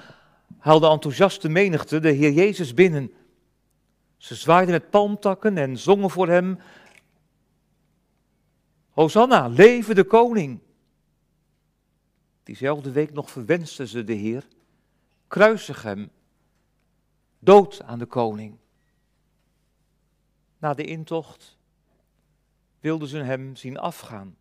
haalde 0.57 0.89
enthousiaste 0.89 1.49
menigte 1.49 1.99
de 1.99 2.11
Heer 2.11 2.31
Jezus 2.31 2.73
binnen. 2.73 3.11
Ze 4.17 4.35
zwaaiden 4.35 4.73
met 4.73 4.89
palmtakken 4.89 5.57
en 5.57 5.77
zongen 5.77 6.09
voor 6.09 6.27
hem. 6.27 6.59
Hosanna, 8.91 9.47
leven 9.47 9.95
de 9.95 10.03
koning. 10.03 10.59
Diezelfde 12.43 12.91
week 12.91 13.13
nog 13.13 13.31
verwensten 13.31 13.87
ze 13.87 14.03
de 14.03 14.13
Heer. 14.13 14.47
Kruisig 15.27 15.83
hem. 15.83 16.11
Dood 17.39 17.81
aan 17.81 17.99
de 17.99 18.05
koning. 18.05 18.57
Na 20.57 20.73
de 20.73 20.85
intocht 20.85 21.57
wilden 22.79 23.07
ze 23.07 23.17
hem 23.17 23.55
zien 23.55 23.77
afgaan. 23.77 24.37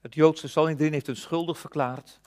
Het 0.00 0.14
Joodse 0.14 0.48
Sanhedrin 0.48 0.92
heeft 0.92 1.06
hem 1.06 1.16
schuldig 1.16 1.58
verklaard. 1.58 2.20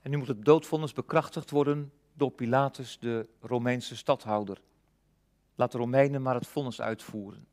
En 0.00 0.10
nu 0.10 0.16
moet 0.16 0.28
het 0.28 0.44
doodvonnis 0.44 0.92
bekrachtigd 0.92 1.50
worden 1.50 1.92
door 2.12 2.30
Pilatus, 2.30 2.98
de 2.98 3.28
Romeinse 3.40 3.96
stadhouder. 3.96 4.60
Laat 5.54 5.72
de 5.72 5.78
Romeinen 5.78 6.22
maar 6.22 6.34
het 6.34 6.46
vonnis 6.46 6.80
uitvoeren. 6.80 7.46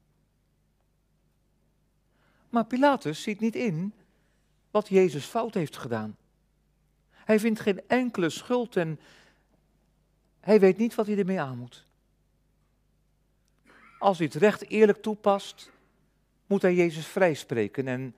Maar 2.50 2.66
Pilatus 2.66 3.22
ziet 3.22 3.40
niet 3.40 3.56
in 3.56 3.94
wat 4.72 4.88
Jezus 4.88 5.26
fout 5.26 5.54
heeft 5.54 5.78
gedaan. 5.78 6.18
Hij 7.10 7.40
vindt 7.40 7.60
geen 7.60 7.88
enkele 7.88 8.30
schuld 8.30 8.76
en 8.76 9.00
hij 10.40 10.60
weet 10.60 10.78
niet 10.78 10.96
wat 10.96 11.08
hij 11.08 11.18
ermee 11.18 11.42
aan 11.42 11.58
moet. 11.58 11.86
Als 14.00 14.18
hij 14.18 14.28
het 14.28 14.36
recht 14.36 14.70
eerlijk 14.70 15.02
toepast, 15.02 15.72
moet 16.46 16.62
hij 16.62 16.76
Jezus 16.76 17.08
vrijspreken 17.08 17.88
en 17.88 18.16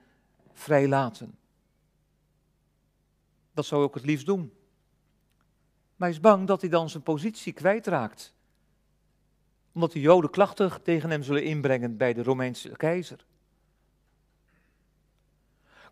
vrijlaten. 0.52 1.38
Dat 3.52 3.66
zou 3.66 3.80
hij 3.80 3.90
ook 3.90 3.96
het 3.96 4.04
liefst 4.06 4.26
doen. 4.26 4.52
Maar 5.96 6.08
hij 6.08 6.16
is 6.16 6.20
bang 6.20 6.46
dat 6.46 6.60
hij 6.60 6.70
dan 6.70 6.90
zijn 6.90 7.02
positie 7.02 7.52
kwijtraakt. 7.52 8.34
Omdat 9.72 9.92
de 9.92 10.00
Joden 10.00 10.30
klachten 10.30 10.82
tegen 10.82 11.10
hem 11.10 11.22
zullen 11.22 11.44
inbrengen 11.44 11.96
bij 11.96 12.12
de 12.12 12.22
Romeinse 12.22 12.68
keizer. 12.68 13.24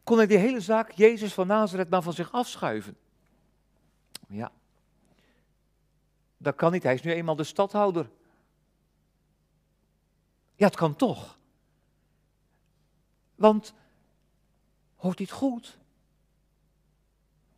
Kon 0.09 0.17
hij 0.17 0.27
die 0.27 0.39
hele 0.39 0.61
zaak 0.61 0.91
Jezus 0.91 1.35
van 1.35 1.47
Nazareth 1.47 1.91
maar 1.91 2.03
van 2.03 2.13
zich 2.13 2.33
afschuiven? 2.33 2.97
Ja, 4.29 4.53
dat 6.37 6.55
kan 6.55 6.73
niet. 6.73 6.83
Hij 6.83 6.95
is 6.95 7.03
nu 7.03 7.13
eenmaal 7.13 7.37
de 7.37 7.45
stadhouder. 7.45 8.11
Ja, 10.55 10.67
het 10.67 10.77
kan 10.77 10.97
toch. 10.97 11.39
Want, 13.35 13.75
hoort 14.97 15.19
dit 15.19 15.31
goed? 15.31 15.79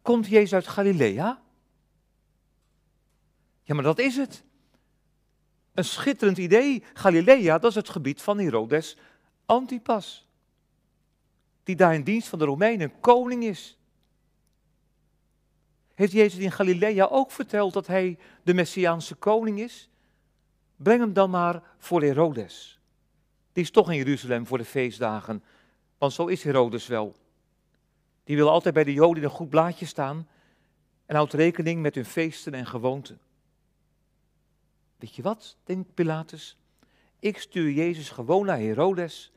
Komt 0.03 0.27
Jezus 0.27 0.53
uit 0.53 0.69
Galilea? 0.69 1.43
Ja, 3.63 3.75
maar 3.75 3.85
dat 3.85 3.99
is 3.99 4.17
het. 4.17 4.45
Een 5.75 5.85
schitterend 5.85 6.39
idee. 6.39 6.85
Galilea, 6.93 7.59
dat 7.59 7.71
is 7.71 7.77
het 7.77 7.89
gebied 7.89 8.23
van 8.23 8.39
Herodes 8.39 8.97
Antipas. 9.47 10.30
Die 11.71 11.79
daar 11.79 11.95
in 11.95 12.03
dienst 12.03 12.29
van 12.29 12.39
de 12.39 12.45
Romeinen 12.45 13.01
koning 13.01 13.45
is. 13.45 13.79
Heeft 15.95 16.13
Jezus 16.13 16.41
in 16.41 16.53
Galilea 16.53 17.05
ook 17.05 17.31
verteld 17.31 17.73
dat 17.73 17.87
hij 17.87 18.19
de 18.43 18.55
Messiaanse 18.55 19.15
koning 19.15 19.61
is? 19.61 19.91
Breng 20.77 21.01
hem 21.01 21.13
dan 21.13 21.31
maar 21.31 21.63
voor 21.79 22.03
Herodes. 22.03 22.81
Die 23.53 23.63
is 23.63 23.71
toch 23.71 23.91
in 23.91 23.97
Jeruzalem 23.97 24.47
voor 24.47 24.59
de 24.59 24.65
feestdagen, 24.65 25.45
want 25.99 26.13
zo 26.13 26.27
is 26.27 26.43
Herodes 26.43 26.87
wel. 26.87 27.17
Die 28.25 28.37
wil 28.37 28.51
altijd 28.51 28.75
bij 28.75 28.85
de 28.85 28.93
Joden 28.93 29.23
een 29.25 29.31
goed 29.31 29.51
blaadje 29.51 29.87
staan 29.87 30.29
en 31.07 31.17
houdt 31.17 31.33
rekening 31.33 31.83
met 31.83 31.95
hun 31.95 32.05
feesten 32.05 32.55
en 32.55 32.67
gewoonten. 32.67 33.21
Weet 34.97 35.15
je 35.15 35.23
wat, 35.23 35.57
denkt 35.65 35.95
Pilatus? 35.95 36.57
Ik 37.19 37.39
stuur 37.39 37.71
Jezus 37.71 38.11
gewoon 38.11 38.47
naar 38.47 38.59
Herodes. 38.59 39.33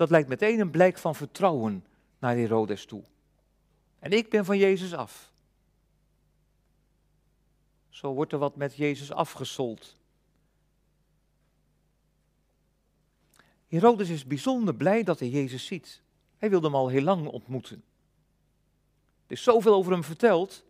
Dat 0.00 0.10
lijkt 0.10 0.28
meteen 0.28 0.60
een 0.60 0.70
blijk 0.70 0.98
van 0.98 1.14
vertrouwen 1.14 1.84
naar 2.18 2.36
Herodes 2.36 2.84
toe. 2.84 3.02
En 3.98 4.12
ik 4.12 4.30
ben 4.30 4.44
van 4.44 4.58
Jezus 4.58 4.94
af. 4.94 5.32
Zo 7.88 8.12
wordt 8.14 8.32
er 8.32 8.38
wat 8.38 8.56
met 8.56 8.76
Jezus 8.76 9.12
afgesold. 9.12 9.96
Herodes 13.68 14.08
is 14.08 14.26
bijzonder 14.26 14.74
blij 14.74 15.02
dat 15.02 15.18
hij 15.18 15.28
Jezus 15.28 15.66
ziet. 15.66 16.02
Hij 16.38 16.50
wilde 16.50 16.66
hem 16.66 16.76
al 16.76 16.88
heel 16.88 17.02
lang 17.02 17.26
ontmoeten. 17.26 17.82
Er 19.26 19.32
is 19.32 19.42
zoveel 19.42 19.74
over 19.74 19.92
hem 19.92 20.04
verteld. 20.04 20.64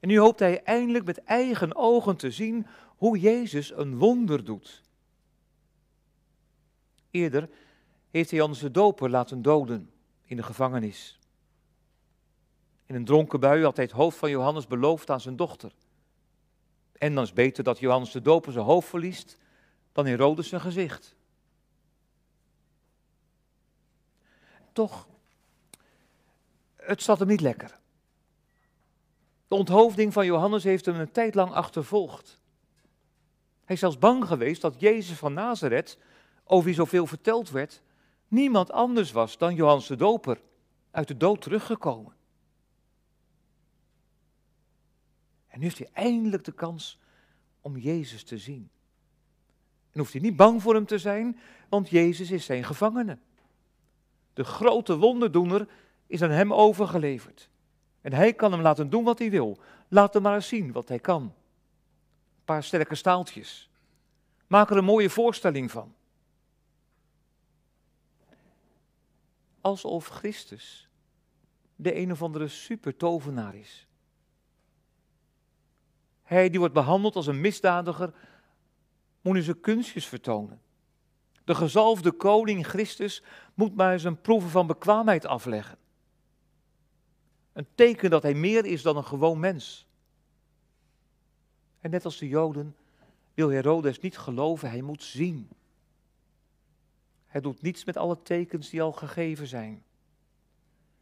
En 0.00 0.08
nu 0.08 0.18
hoopt 0.18 0.38
hij 0.38 0.62
eindelijk 0.62 1.04
met 1.04 1.24
eigen 1.24 1.76
ogen 1.76 2.16
te 2.16 2.30
zien 2.30 2.66
hoe 2.96 3.18
Jezus 3.18 3.70
een 3.70 3.98
wonder 3.98 4.44
doet. 4.44 4.82
Eerder 7.10 7.48
heeft 8.10 8.30
hij 8.30 8.38
Johannes 8.38 8.62
de 8.62 8.70
Doper 8.70 9.10
laten 9.10 9.42
doden 9.42 9.90
in 10.22 10.36
de 10.36 10.42
gevangenis. 10.42 11.18
In 12.86 12.94
een 12.94 13.04
dronken 13.04 13.40
bui 13.40 13.62
had 13.62 13.76
hij 13.76 13.84
het 13.84 13.94
hoofd 13.94 14.18
van 14.18 14.30
Johannes 14.30 14.66
beloofd 14.66 15.10
aan 15.10 15.20
zijn 15.20 15.36
dochter. 15.36 15.72
En 16.92 17.14
dan 17.14 17.24
is 17.24 17.32
beter 17.32 17.64
dat 17.64 17.78
Johannes 17.78 18.10
de 18.10 18.22
Doper 18.22 18.52
zijn 18.52 18.64
hoofd 18.64 18.88
verliest 18.88 19.38
dan 19.92 20.06
Herodes 20.06 20.48
zijn 20.48 20.60
gezicht. 20.60 21.14
Toch, 24.72 25.08
het 26.76 27.02
zat 27.02 27.18
hem 27.18 27.28
niet 27.28 27.40
lekker. 27.40 27.78
De 29.48 29.54
onthoofding 29.54 30.12
van 30.12 30.26
Johannes 30.26 30.64
heeft 30.64 30.84
hem 30.84 30.94
een 30.94 31.12
tijd 31.12 31.34
lang 31.34 31.52
achtervolgd. 31.52 32.40
Hij 33.64 33.74
is 33.74 33.80
zelfs 33.80 33.98
bang 33.98 34.26
geweest 34.26 34.60
dat 34.60 34.80
Jezus 34.80 35.18
van 35.18 35.32
Nazareth, 35.32 35.98
over 36.44 36.64
wie 36.64 36.74
zoveel 36.74 37.06
verteld 37.06 37.50
werd, 37.50 37.82
niemand 38.30 38.70
anders 38.70 39.12
was 39.12 39.38
dan 39.38 39.54
Johannes 39.54 39.86
de 39.86 39.96
Doper, 39.96 40.40
uit 40.90 41.08
de 41.08 41.16
dood 41.16 41.40
teruggekomen. 41.40 42.12
En 45.46 45.58
nu 45.58 45.64
heeft 45.64 45.78
hij 45.78 45.90
eindelijk 45.92 46.44
de 46.44 46.52
kans 46.52 46.98
om 47.60 47.76
Jezus 47.76 48.24
te 48.24 48.38
zien. 48.38 48.70
En 49.90 49.98
hoeft 49.98 50.12
hij 50.12 50.20
niet 50.20 50.36
bang 50.36 50.62
voor 50.62 50.74
hem 50.74 50.86
te 50.86 50.98
zijn, 50.98 51.38
want 51.68 51.88
Jezus 51.88 52.30
is 52.30 52.44
zijn 52.44 52.64
gevangene. 52.64 53.18
De 54.32 54.44
grote 54.44 54.96
wonderdoener 54.96 55.68
is 56.06 56.22
aan 56.22 56.30
hem 56.30 56.52
overgeleverd. 56.52 57.48
En 58.00 58.12
hij 58.12 58.32
kan 58.32 58.52
hem 58.52 58.60
laten 58.60 58.90
doen 58.90 59.04
wat 59.04 59.18
hij 59.18 59.30
wil. 59.30 59.58
Laat 59.88 60.14
hem 60.14 60.22
maar 60.22 60.34
eens 60.34 60.48
zien 60.48 60.72
wat 60.72 60.88
hij 60.88 60.98
kan. 60.98 61.22
Een 61.22 62.44
paar 62.44 62.64
sterke 62.64 62.94
staaltjes. 62.94 63.70
Maak 64.46 64.70
er 64.70 64.76
een 64.76 64.84
mooie 64.84 65.10
voorstelling 65.10 65.70
van. 65.70 65.94
Alsof 69.60 70.06
Christus 70.06 70.88
de 71.76 71.96
een 71.96 72.12
of 72.12 72.22
andere 72.22 72.48
supertovenaar 72.48 73.54
is. 73.54 73.86
Hij 76.22 76.50
die 76.50 76.58
wordt 76.58 76.74
behandeld 76.74 77.16
als 77.16 77.26
een 77.26 77.40
misdadiger, 77.40 78.14
moet 79.20 79.34
nu 79.34 79.42
zijn 79.42 79.60
kunstjes 79.60 80.06
vertonen. 80.06 80.60
De 81.44 81.54
gezalfde 81.54 82.12
koning 82.12 82.66
Christus 82.66 83.22
moet 83.54 83.74
maar 83.74 84.04
een 84.04 84.20
proeven 84.20 84.50
van 84.50 84.66
bekwaamheid 84.66 85.26
afleggen. 85.26 85.78
Een 87.52 87.66
teken 87.74 88.10
dat 88.10 88.22
hij 88.22 88.34
meer 88.34 88.64
is 88.64 88.82
dan 88.82 88.96
een 88.96 89.04
gewoon 89.04 89.40
mens. 89.40 89.86
En 91.80 91.90
net 91.90 92.04
als 92.04 92.18
de 92.18 92.28
Joden 92.28 92.76
wil 93.34 93.48
Herodes 93.48 94.00
niet 94.00 94.18
geloven, 94.18 94.70
hij 94.70 94.82
moet 94.82 95.02
zien. 95.02 95.48
Hij 97.30 97.40
doet 97.40 97.62
niets 97.62 97.84
met 97.84 97.96
alle 97.96 98.22
tekens 98.22 98.70
die 98.70 98.82
al 98.82 98.92
gegeven 98.92 99.46
zijn. 99.46 99.84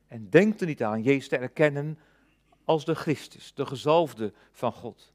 En 0.07 0.31
denkt 0.31 0.61
er 0.61 0.67
niet 0.67 0.83
aan 0.83 1.03
Jezus 1.03 1.29
te 1.29 1.37
erkennen 1.37 1.99
als 2.65 2.85
de 2.85 2.95
Christus, 2.95 3.55
de 3.55 3.67
gezalfde 3.67 4.33
van 4.53 4.73
God. 4.73 5.13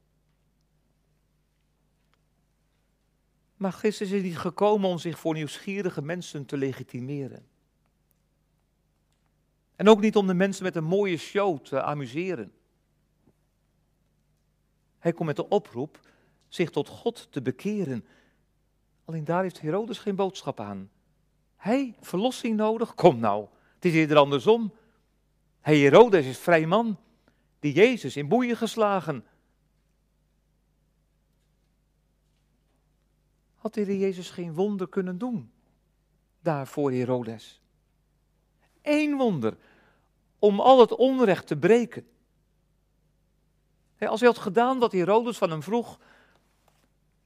Maar 3.56 3.72
Christus 3.72 4.10
is 4.10 4.22
niet 4.22 4.38
gekomen 4.38 4.88
om 4.88 4.98
zich 4.98 5.18
voor 5.18 5.34
nieuwsgierige 5.34 6.02
mensen 6.02 6.46
te 6.46 6.56
legitimeren. 6.56 7.46
En 9.76 9.88
ook 9.88 10.00
niet 10.00 10.16
om 10.16 10.26
de 10.26 10.34
mensen 10.34 10.64
met 10.64 10.76
een 10.76 10.84
mooie 10.84 11.16
show 11.16 11.58
te 11.58 11.82
amuseren. 11.82 12.52
Hij 14.98 15.12
komt 15.12 15.26
met 15.26 15.36
de 15.36 15.48
oproep 15.48 16.00
zich 16.48 16.70
tot 16.70 16.88
God 16.88 17.26
te 17.30 17.42
bekeren. 17.42 18.06
Alleen 19.04 19.24
daar 19.24 19.42
heeft 19.42 19.60
Herodes 19.60 19.98
geen 19.98 20.16
boodschap 20.16 20.60
aan. 20.60 20.90
Hij, 21.64 21.96
verlossing 22.00 22.56
nodig? 22.56 22.94
Kom 22.94 23.18
nou, 23.18 23.46
het 23.74 23.84
is 23.84 23.94
eerder 23.94 24.16
andersom. 24.16 24.74
Hij, 25.60 25.78
Herodes, 25.78 26.26
is 26.26 26.38
vrij 26.38 26.66
man, 26.66 26.98
die 27.58 27.72
Jezus 27.72 28.16
in 28.16 28.28
boeien 28.28 28.56
geslagen. 28.56 29.24
Had 33.54 33.74
de 33.74 33.98
Jezus 33.98 34.30
geen 34.30 34.54
wonder 34.54 34.88
kunnen 34.88 35.18
doen 35.18 35.52
daar 36.40 36.66
voor 36.66 36.92
Herodes? 36.92 37.60
Eén 38.82 39.16
wonder 39.16 39.56
om 40.38 40.60
al 40.60 40.80
het 40.80 40.94
onrecht 40.94 41.46
te 41.46 41.56
breken. 41.56 42.06
Als 43.98 44.20
hij 44.20 44.28
had 44.28 44.38
gedaan 44.38 44.78
wat 44.78 44.92
Herodes 44.92 45.38
van 45.38 45.50
hem 45.50 45.62
vroeg, 45.62 45.98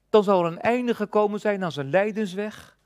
dan 0.09 0.25
zou 0.25 0.45
er 0.45 0.53
een 0.53 0.61
einde 0.61 0.95
gekomen 0.95 1.41
zijn 1.41 1.65
aan 1.65 1.73
zijn 1.73 1.91
lijdensweg. 1.91 2.78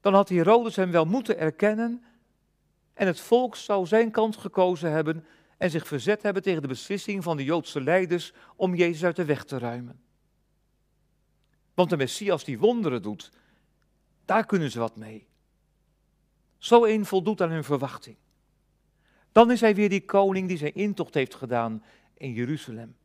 Dan 0.00 0.14
had 0.14 0.28
Herodes 0.28 0.76
hem 0.76 0.90
wel 0.90 1.04
moeten 1.04 1.38
erkennen 1.38 2.04
en 2.94 3.06
het 3.06 3.20
volk 3.20 3.56
zou 3.56 3.86
zijn 3.86 4.10
kant 4.10 4.36
gekozen 4.36 4.90
hebben 4.90 5.26
en 5.56 5.70
zich 5.70 5.86
verzet 5.86 6.22
hebben 6.22 6.42
tegen 6.42 6.62
de 6.62 6.68
beslissing 6.68 7.22
van 7.22 7.36
de 7.36 7.44
Joodse 7.44 7.80
leiders 7.80 8.32
om 8.56 8.74
Jezus 8.74 9.04
uit 9.04 9.16
de 9.16 9.24
weg 9.24 9.44
te 9.44 9.58
ruimen. 9.58 10.00
Want 11.74 11.90
de 11.90 11.96
Messias 11.96 12.44
die 12.44 12.58
wonderen 12.58 13.02
doet, 13.02 13.30
daar 14.24 14.46
kunnen 14.46 14.70
ze 14.70 14.78
wat 14.78 14.96
mee. 14.96 15.26
Zo 16.56 16.84
een 16.84 17.06
voldoet 17.06 17.40
aan 17.40 17.50
hun 17.50 17.64
verwachting. 17.64 18.16
Dan 19.32 19.50
is 19.50 19.60
hij 19.60 19.74
weer 19.74 19.88
die 19.88 20.04
koning 20.04 20.48
die 20.48 20.56
zijn 20.56 20.74
intocht 20.74 21.14
heeft 21.14 21.34
gedaan 21.34 21.84
in 22.14 22.32
Jeruzalem. 22.32 22.96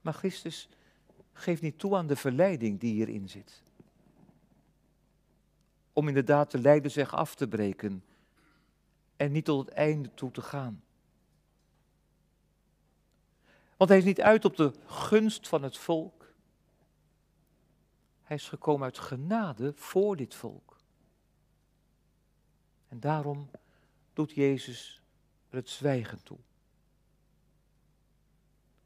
Maar 0.00 0.14
Christus 0.14 0.68
geeft 1.40 1.62
niet 1.62 1.78
toe 1.78 1.96
aan 1.96 2.06
de 2.06 2.16
verleiding 2.16 2.80
die 2.80 2.92
hierin 2.92 3.28
zit. 3.28 3.62
Om 5.92 6.08
inderdaad 6.08 6.50
de 6.50 6.58
lijden 6.58 7.10
af 7.10 7.34
te 7.34 7.48
breken 7.48 8.04
en 9.16 9.32
niet 9.32 9.44
tot 9.44 9.66
het 9.66 9.74
einde 9.74 10.14
toe 10.14 10.30
te 10.30 10.42
gaan. 10.42 10.82
Want 13.76 13.90
hij 13.90 13.98
is 13.98 14.04
niet 14.04 14.20
uit 14.20 14.44
op 14.44 14.56
de 14.56 14.72
gunst 14.86 15.48
van 15.48 15.62
het 15.62 15.76
volk. 15.76 16.32
Hij 18.22 18.36
is 18.36 18.48
gekomen 18.48 18.84
uit 18.84 18.98
genade 18.98 19.72
voor 19.74 20.16
dit 20.16 20.34
volk. 20.34 20.76
En 22.88 23.00
daarom 23.00 23.50
doet 24.12 24.32
Jezus 24.32 25.02
het 25.48 25.68
zwijgen 25.68 26.22
toe. 26.22 26.38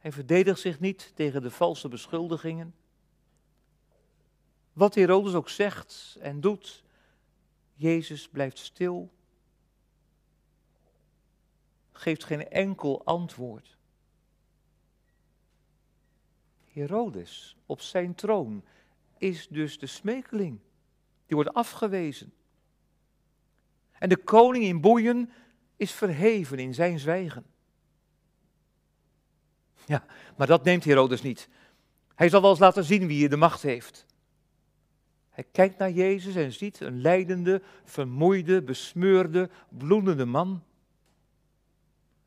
Hij 0.05 0.12
verdedigt 0.12 0.61
zich 0.61 0.81
niet 0.81 1.12
tegen 1.14 1.43
de 1.43 1.51
valse 1.51 1.88
beschuldigingen. 1.88 2.75
Wat 4.73 4.95
Herodes 4.95 5.35
ook 5.35 5.49
zegt 5.49 6.17
en 6.21 6.40
doet, 6.40 6.85
Jezus 7.75 8.29
blijft 8.29 8.59
stil, 8.59 9.12
geeft 11.93 12.25
geen 12.25 12.49
enkel 12.49 13.05
antwoord. 13.05 13.77
Herodes 16.64 17.57
op 17.67 17.81
zijn 17.81 18.14
troon 18.14 18.64
is 19.19 19.49
dus 19.49 19.79
de 19.79 19.87
smekeling. 19.87 20.61
Die 21.27 21.37
wordt 21.37 21.55
afgewezen. 21.55 22.33
En 23.93 24.09
de 24.09 24.25
koning 24.25 24.64
in 24.64 24.81
boeien 24.81 25.33
is 25.77 25.93
verheven 25.93 26.59
in 26.59 26.75
zijn 26.75 26.99
zwijgen. 26.99 27.54
Ja, 29.87 30.05
maar 30.37 30.47
dat 30.47 30.64
neemt 30.64 30.85
Herodes 30.85 31.23
niet. 31.23 31.49
Hij 32.14 32.29
zal 32.29 32.40
wel 32.40 32.51
eens 32.51 32.59
laten 32.59 32.85
zien 32.85 33.07
wie 33.07 33.16
hier 33.16 33.31
de 33.31 33.37
macht 33.37 33.62
heeft. 33.62 34.07
Hij 35.31 35.44
kijkt 35.53 35.79
naar 35.79 35.90
Jezus 35.90 36.35
en 36.35 36.53
ziet 36.53 36.81
een 36.81 37.01
lijdende, 37.01 37.62
vermoeide, 37.85 38.62
besmeurde, 38.62 39.51
bloedende 39.68 40.25
man. 40.25 40.62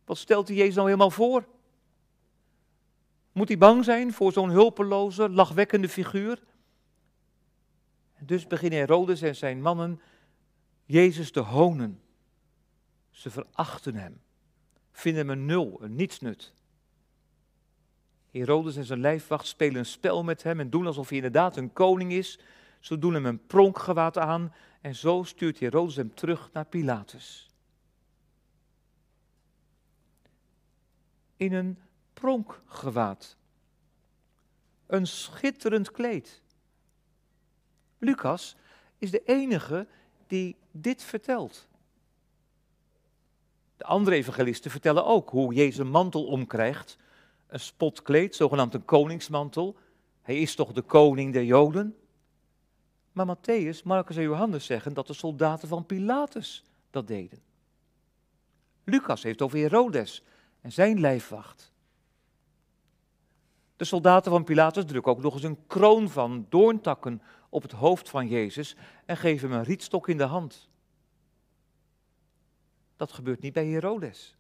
Wat 0.06 0.18
stelt 0.18 0.48
hij 0.48 0.58
Jezus 0.58 0.76
nou 0.76 0.88
helemaal 0.88 1.12
voor? 1.12 1.48
Moet 3.32 3.48
hij 3.48 3.58
bang 3.58 3.84
zijn 3.84 4.14
voor 4.14 4.32
zo'n 4.32 4.50
hulpeloze, 4.50 5.30
lachwekkende 5.30 5.90
figuur? 5.90 6.44
dus 8.20 8.48
beginnen 8.48 8.80
Herodes 8.80 9.22
en 9.22 9.36
zijn 9.36 9.62
mannen 9.62 10.02
Jezus 10.86 11.32
te 11.32 11.40
honen. 11.40 12.02
Ze 13.10 13.30
verachten 13.30 13.96
hem, 13.96 14.22
vinden 14.92 15.28
hem 15.28 15.38
een 15.38 15.46
nul, 15.46 15.78
een 15.82 15.96
nietsnut. 15.96 16.54
Herodes 18.38 18.76
en 18.76 18.86
zijn 18.86 19.00
lijfwacht 19.00 19.48
spelen 19.48 19.76
een 19.76 19.86
spel 19.86 20.24
met 20.24 20.44
hem 20.44 20.60
en 20.60 20.70
doen 20.70 20.88
alsof 20.88 21.08
hij 21.08 21.18
inderdaad 21.18 21.58
een 21.58 21.74
koning 21.74 22.12
is. 22.12 22.40
Ze 22.80 23.00
doen 23.00 23.14
hem 23.14 23.26
een 23.26 23.46
pronkgewaad 23.46 24.18
aan 24.18 24.54
en 24.82 24.96
zo 24.96 25.24
stuurt 25.24 25.60
Herodes 25.60 25.96
hem 25.96 26.14
terug 26.14 26.50
naar 26.54 26.66
Pilatus. 26.66 27.50
In 31.38 31.54
een 31.54 31.80
pronkgewaad. 32.14 33.38
Een 34.88 35.08
schitterend 35.08 35.92
kleed. 35.92 36.42
Lucas 37.98 38.56
is 38.98 39.12
de 39.12 39.24
enige 39.26 39.88
die 40.28 40.56
dit 40.72 41.04
vertelt. 41.04 41.68
De 43.78 43.84
andere 43.84 44.16
evangelisten 44.16 44.72
vertellen 44.72 45.06
ook 45.06 45.30
hoe 45.30 45.54
Jezus 45.54 45.78
een 45.78 45.90
mantel 45.90 46.26
omkrijgt, 46.26 46.98
een 47.48 47.60
spotkleed, 47.60 48.36
zogenaamd 48.36 48.74
een 48.74 48.86
koningsmantel. 48.86 49.78
Hij 50.22 50.42
is 50.42 50.56
toch 50.56 50.72
de 50.72 50.82
koning 50.82 51.34
der 51.34 51.44
Joden? 51.44 51.96
Maar 53.12 53.38
Matthäus, 53.38 53.84
Marcus 53.84 54.16
en 54.16 54.22
Johannes 54.22 54.66
zeggen 54.66 54.94
dat 54.94 55.08
de 55.08 55.14
soldaten 55.14 55.68
van 55.68 55.86
Pilatus 55.86 56.64
dat 56.90 57.08
deden. 57.08 57.42
Lucas 58.84 59.24
heeft 59.24 59.42
over 59.42 59.60
Herodes 59.60 60.24
en 60.62 60.72
zijn 60.72 61.00
lijfwacht. 61.00 61.72
De 63.76 63.86
soldaten 63.86 64.32
van 64.32 64.44
Pilatus 64.44 64.86
drukken 64.86 65.12
ook 65.12 65.22
nog 65.22 65.34
eens 65.34 65.44
een 65.44 65.68
kroon 65.68 66.10
van 66.10 66.46
doorntakken 66.50 67.22
op 67.50 67.62
het 67.62 67.72
hoofd 67.72 68.10
van 68.10 68.28
Jezus 68.28 68.76
en 69.06 69.18
geven 69.18 69.50
hem 69.50 69.60
een 69.60 69.66
rietstok 69.66 70.08
in 70.08 70.18
de 70.18 70.24
hand. 70.24 70.70
Dat 72.96 73.12
gebeurt 73.12 73.42
niet 73.42 73.54
bij 73.54 73.68
Herodes. 73.68 74.37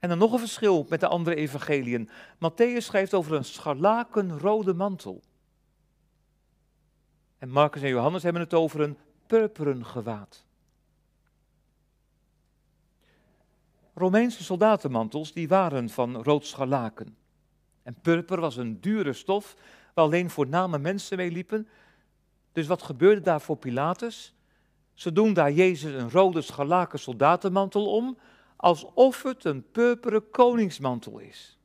En 0.00 0.08
dan 0.08 0.18
nog 0.18 0.32
een 0.32 0.38
verschil 0.38 0.86
met 0.88 1.00
de 1.00 1.06
andere 1.06 1.36
evangeliën. 1.36 2.08
Matthäus 2.34 2.84
schrijft 2.84 3.14
over 3.14 3.36
een 3.36 3.44
scharlakenrode 3.44 4.74
mantel. 4.74 5.22
En 7.38 7.50
Marcus 7.50 7.82
en 7.82 7.88
Johannes 7.88 8.22
hebben 8.22 8.42
het 8.42 8.54
over 8.54 8.80
een 8.80 8.96
purperen 9.26 9.86
gewaad. 9.86 10.44
Romeinse 13.94 14.44
soldatenmantels 14.44 15.32
die 15.32 15.48
waren 15.48 15.88
van 15.88 16.22
rood 16.22 16.46
scharlaken. 16.46 17.16
En 17.82 17.94
purper 18.02 18.40
was 18.40 18.56
een 18.56 18.80
dure 18.80 19.12
stof 19.12 19.56
waar 19.94 20.04
alleen 20.04 20.30
voorname 20.30 20.78
mensen 20.78 21.16
mee 21.16 21.30
liepen. 21.30 21.68
Dus 22.52 22.66
wat 22.66 22.82
gebeurde 22.82 23.20
daar 23.20 23.40
voor 23.40 23.56
Pilatus? 23.56 24.34
Ze 24.94 25.12
doen 25.12 25.32
daar 25.32 25.52
Jezus 25.52 25.94
een 25.94 26.10
rode 26.10 26.42
scharlaken 26.42 26.98
soldatenmantel 26.98 27.92
om, 27.92 28.18
alsof 28.60 29.22
het 29.22 29.44
een 29.44 29.70
purperen 29.70 30.30
koningsmantel 30.30 31.18
is. 31.18 31.58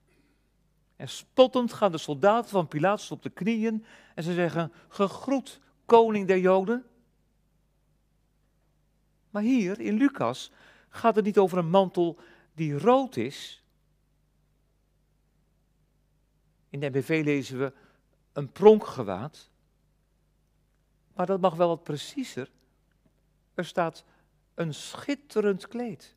En 0.95 1.09
spottend 1.09 1.73
gaan 1.73 1.91
de 1.91 1.97
soldaten 1.97 2.49
van 2.49 2.67
Pilatus 2.67 3.11
op 3.11 3.23
de 3.23 3.29
knieën 3.29 3.85
en 4.15 4.23
ze 4.23 4.33
zeggen, 4.33 4.71
gegroet 4.87 5.59
koning 5.85 6.27
der 6.27 6.37
Joden. 6.37 6.85
Maar 9.29 9.41
hier 9.41 9.79
in 9.79 9.97
Lucas 9.97 10.51
gaat 10.89 11.15
het 11.15 11.25
niet 11.25 11.37
over 11.37 11.57
een 11.57 11.69
mantel 11.69 12.19
die 12.53 12.77
rood 12.77 13.15
is. 13.15 13.63
In 16.69 16.79
de 16.79 16.89
MBV 16.89 17.21
lezen 17.25 17.59
we 17.59 17.73
een 18.33 18.51
pronkgewaad. 18.51 19.49
Maar 21.13 21.25
dat 21.25 21.41
mag 21.41 21.55
wel 21.55 21.67
wat 21.67 21.83
preciezer. 21.83 22.51
Er 23.53 23.65
staat 23.65 24.05
een 24.53 24.73
schitterend 24.73 25.67
kleed. 25.67 26.14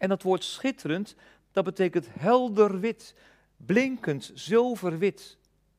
En 0.00 0.08
dat 0.08 0.22
woord 0.22 0.44
schitterend, 0.44 1.14
dat 1.52 1.64
betekent 1.64 2.06
helder 2.10 2.80
wit. 2.80 3.14
blinkend 3.56 4.30
zilverwit, 4.34 5.38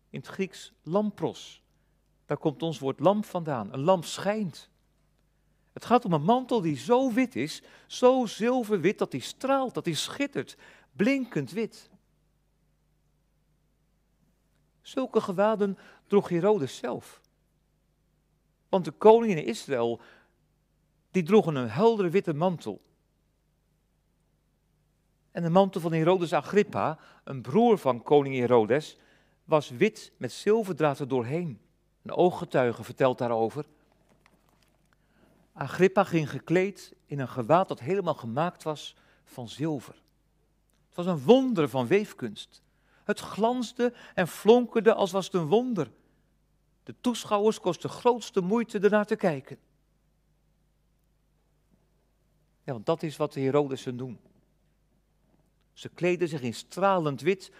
in 0.09 0.19
het 0.19 0.27
Grieks 0.27 0.73
lampros. 0.83 1.63
Daar 2.25 2.37
komt 2.37 2.63
ons 2.63 2.79
woord 2.79 2.99
lamp 2.99 3.25
vandaan. 3.25 3.73
Een 3.73 3.79
lamp 3.79 4.05
schijnt. 4.05 4.69
Het 5.73 5.85
gaat 5.85 6.05
om 6.05 6.13
een 6.13 6.23
mantel 6.23 6.61
die 6.61 6.77
zo 6.77 7.11
wit 7.11 7.35
is, 7.35 7.61
zo 7.87 8.25
zilverwit, 8.25 8.97
dat 8.97 9.11
die 9.11 9.21
straalt, 9.21 9.73
dat 9.73 9.83
die 9.83 9.95
schittert, 9.95 10.57
blinkend 10.91 11.51
wit. 11.51 11.89
Zulke 14.81 15.21
gewaden 15.21 15.77
droeg 16.07 16.29
Herodes 16.29 16.75
zelf. 16.75 17.21
Want 18.69 18.85
de 18.85 18.91
koning 18.91 19.31
in 19.31 19.45
Israël, 19.45 20.01
die 21.11 21.23
droegen 21.23 21.55
een 21.55 21.69
heldere 21.69 22.09
witte 22.09 22.33
mantel. 22.33 22.81
En 25.31 25.43
de 25.43 25.49
mantel 25.49 25.81
van 25.81 25.93
Herodes 25.93 26.33
Agrippa, 26.33 26.99
een 27.23 27.41
broer 27.41 27.77
van 27.77 28.03
koning 28.03 28.35
Herodes, 28.35 28.97
was 29.43 29.69
wit 29.69 30.11
met 30.17 30.31
zilverdraad 30.31 30.99
er 30.99 31.07
doorheen. 31.07 31.61
Een 32.01 32.11
ooggetuige 32.11 32.83
vertelt 32.83 33.17
daarover. 33.17 33.65
Agrippa 35.53 36.03
ging 36.03 36.29
gekleed 36.29 36.93
in 37.05 37.19
een 37.19 37.27
gewaad 37.27 37.67
dat 37.67 37.79
helemaal 37.79 38.13
gemaakt 38.13 38.63
was 38.63 38.95
van 39.23 39.49
zilver. 39.49 40.01
Het 40.87 40.95
was 40.95 41.05
een 41.05 41.23
wonder 41.23 41.69
van 41.69 41.87
weefkunst. 41.87 42.61
Het 43.03 43.19
glansde 43.19 43.93
en 44.13 44.27
flonkerde 44.27 44.93
als 44.93 45.11
was 45.11 45.25
het 45.25 45.33
een 45.33 45.47
wonder. 45.47 45.91
De 46.83 46.95
toeschouwers 47.01 47.59
kost 47.59 47.81
de 47.81 47.87
grootste 47.87 48.41
moeite 48.41 48.79
ernaar 48.79 49.05
te 49.05 49.15
kijken. 49.15 49.57
Ja, 52.63 52.73
want 52.73 52.85
dat 52.85 53.03
is 53.03 53.17
wat 53.17 53.33
de 53.33 53.39
Herodesen 53.39 53.97
doen. 53.97 54.19
Ze 55.73 55.89
kleden 55.89 56.27
zich 56.27 56.41
in 56.41 56.53
stralend 56.53 57.21
wit, 57.21 57.51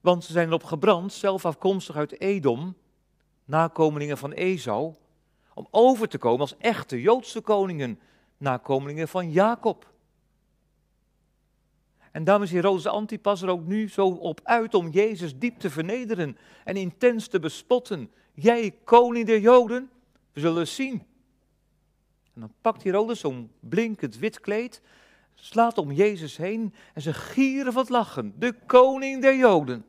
want 0.00 0.24
ze 0.24 0.32
zijn 0.32 0.48
erop 0.48 0.64
gebrand, 0.64 1.12
zelf 1.12 1.46
afkomstig 1.46 1.96
uit 1.96 2.20
Edom, 2.20 2.76
nakomelingen 3.44 4.18
van 4.18 4.32
Esau, 4.32 4.94
om 5.54 5.66
over 5.70 6.08
te 6.08 6.18
komen 6.18 6.40
als 6.40 6.56
echte 6.58 7.00
Joodse 7.00 7.40
koningen, 7.40 8.00
nakomelingen 8.36 9.08
van 9.08 9.30
Jacob. 9.30 9.90
En 12.12 12.24
daarom 12.24 12.44
is 12.44 12.52
Herodes 12.52 12.86
Antipas 12.86 13.42
er 13.42 13.48
ook 13.48 13.66
nu 13.66 13.88
zo 13.88 14.08
op 14.08 14.40
uit 14.42 14.74
om 14.74 14.88
Jezus 14.88 15.38
diep 15.38 15.58
te 15.58 15.70
vernederen 15.70 16.36
en 16.64 16.76
intens 16.76 17.28
te 17.28 17.38
bespotten. 17.38 18.10
Jij, 18.34 18.74
koning 18.84 19.26
der 19.26 19.40
Joden, 19.40 19.90
we 20.32 20.40
zullen 20.40 20.58
het 20.58 20.68
zien. 20.68 20.92
En 22.34 22.40
dan 22.40 22.52
pakt 22.60 22.82
Herodes 22.82 23.20
zo'n 23.20 23.50
blinkend 23.60 24.18
wit 24.18 24.40
kleed, 24.40 24.82
slaat 25.34 25.78
om 25.78 25.92
Jezus 25.92 26.36
heen 26.36 26.74
en 26.94 27.02
ze 27.02 27.14
gieren 27.14 27.72
van 27.72 27.82
het 27.82 27.90
lachen. 27.90 28.34
De 28.38 28.52
koning 28.66 29.22
der 29.22 29.36
Joden. 29.36 29.86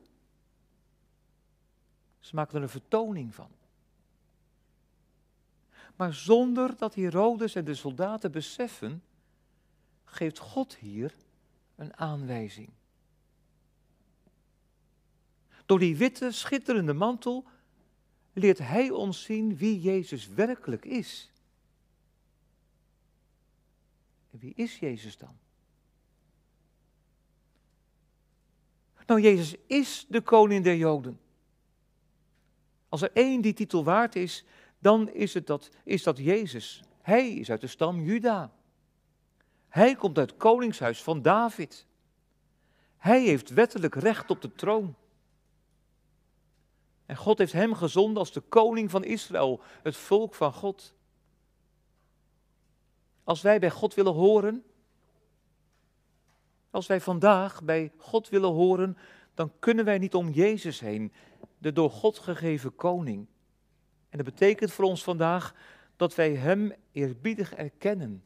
Ze 2.19 2.35
maken 2.35 2.55
er 2.55 2.61
een 2.61 2.69
vertoning 2.69 3.35
van. 3.35 3.49
Maar 5.95 6.13
zonder 6.13 6.77
dat 6.77 6.95
Herodes 6.95 7.55
en 7.55 7.65
de 7.65 7.75
soldaten 7.75 8.31
beseffen, 8.31 9.03
geeft 10.03 10.39
God 10.39 10.75
hier 10.75 11.13
een 11.75 11.97
aanwijzing. 11.97 12.69
Door 15.65 15.79
die 15.79 15.97
witte, 15.97 16.31
schitterende 16.31 16.93
mantel 16.93 17.45
leert 18.33 18.57
Hij 18.57 18.89
ons 18.89 19.23
zien 19.23 19.57
wie 19.57 19.81
Jezus 19.81 20.27
werkelijk 20.27 20.85
is. 20.85 21.31
En 24.33 24.39
wie 24.39 24.53
is 24.55 24.79
Jezus 24.79 25.17
dan? 25.17 25.37
Nou, 29.05 29.21
Jezus 29.21 29.55
is 29.67 30.05
de 30.09 30.21
koning 30.21 30.63
der 30.63 30.75
Joden. 30.75 31.19
Als 32.89 33.01
er 33.01 33.11
één 33.13 33.41
die 33.41 33.53
titel 33.53 33.83
waard 33.83 34.15
is, 34.15 34.45
dan 34.79 35.09
is, 35.09 35.33
het 35.33 35.47
dat, 35.47 35.69
is 35.83 36.03
dat 36.03 36.17
Jezus. 36.17 36.83
Hij 37.01 37.33
is 37.33 37.49
uit 37.51 37.61
de 37.61 37.67
stam 37.67 38.01
Juda. 38.01 38.51
Hij 39.69 39.95
komt 39.95 40.17
uit 40.17 40.29
het 40.29 40.39
koningshuis 40.39 41.03
van 41.03 41.21
David. 41.21 41.85
Hij 42.97 43.21
heeft 43.21 43.49
wettelijk 43.49 43.95
recht 43.95 44.29
op 44.29 44.41
de 44.41 44.51
troon. 44.51 44.95
En 47.05 47.15
God 47.15 47.37
heeft 47.37 47.53
hem 47.53 47.73
gezonden 47.73 48.17
als 48.17 48.31
de 48.31 48.41
koning 48.41 48.91
van 48.91 49.03
Israël, 49.03 49.61
het 49.83 49.95
volk 49.95 50.35
van 50.35 50.53
God. 50.53 50.93
Als 53.23 53.41
wij 53.41 53.59
bij 53.59 53.71
God 53.71 53.93
willen 53.93 54.13
horen, 54.13 54.63
als 56.69 56.87
wij 56.87 57.01
vandaag 57.01 57.63
bij 57.63 57.91
God 57.97 58.29
willen 58.29 58.49
horen, 58.49 58.97
dan 59.33 59.51
kunnen 59.59 59.85
wij 59.85 59.97
niet 59.97 60.15
om 60.15 60.29
Jezus 60.29 60.79
heen, 60.79 61.13
de 61.57 61.71
door 61.71 61.91
God 61.91 62.19
gegeven 62.19 62.75
koning. 62.75 63.27
En 64.09 64.17
dat 64.17 64.25
betekent 64.25 64.71
voor 64.71 64.85
ons 64.85 65.03
vandaag 65.03 65.55
dat 65.95 66.15
wij 66.15 66.35
Hem 66.35 66.73
eerbiedig 66.91 67.53
erkennen 67.53 68.23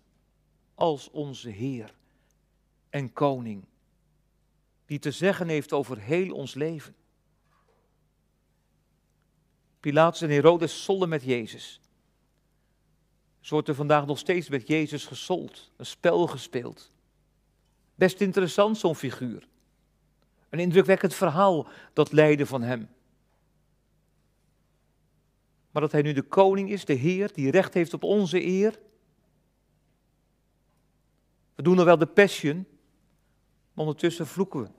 als 0.76 1.12
onze 1.12 1.50
Heer 1.50 1.94
en 2.90 3.14
Koning, 3.14 3.66
die 4.86 5.00
te 5.00 5.12
zeggen 5.12 5.48
heeft 5.48 5.74
over 5.74 6.00
heel 6.00 6.34
ons 6.34 6.54
leven. 6.54 6.96
Pilatus 9.80 10.22
en 10.22 10.30
Herodes 10.30 10.84
sollen 10.84 11.10
met 11.10 11.24
Jezus. 11.24 11.82
Zo 13.48 13.54
wordt 13.54 13.68
er 13.68 13.76
vandaag 13.76 14.06
nog 14.06 14.18
steeds 14.18 14.50
met 14.50 14.68
Jezus 14.68 15.06
gesold, 15.06 15.72
een 15.78 15.86
spel 15.86 16.28
gespeeld. 16.28 16.92
Best 17.96 18.22
interessant 18.22 18.78
zo'n 18.78 18.96
figuur. 18.96 19.48
Een 20.50 20.60
indrukwekkend 20.60 21.14
verhaal 21.14 21.68
dat 21.94 22.12
leidde 22.12 22.46
van 22.46 22.62
hem. 22.62 22.90
Maar 25.72 25.82
dat 25.82 25.92
hij 25.92 26.02
nu 26.02 26.14
de 26.14 26.22
koning 26.22 26.70
is, 26.70 26.86
de 26.86 26.94
Heer, 26.94 27.34
die 27.34 27.52
recht 27.52 27.74
heeft 27.74 27.94
op 27.94 28.04
onze 28.04 28.44
eer, 28.44 28.80
we 31.56 31.62
doen 31.64 31.76
nog 31.76 31.86
wel 31.86 31.98
de 31.98 32.06
passion, 32.06 32.68
maar 33.74 33.86
ondertussen 33.86 34.28
vloeken 34.28 34.62
we. 34.62 34.70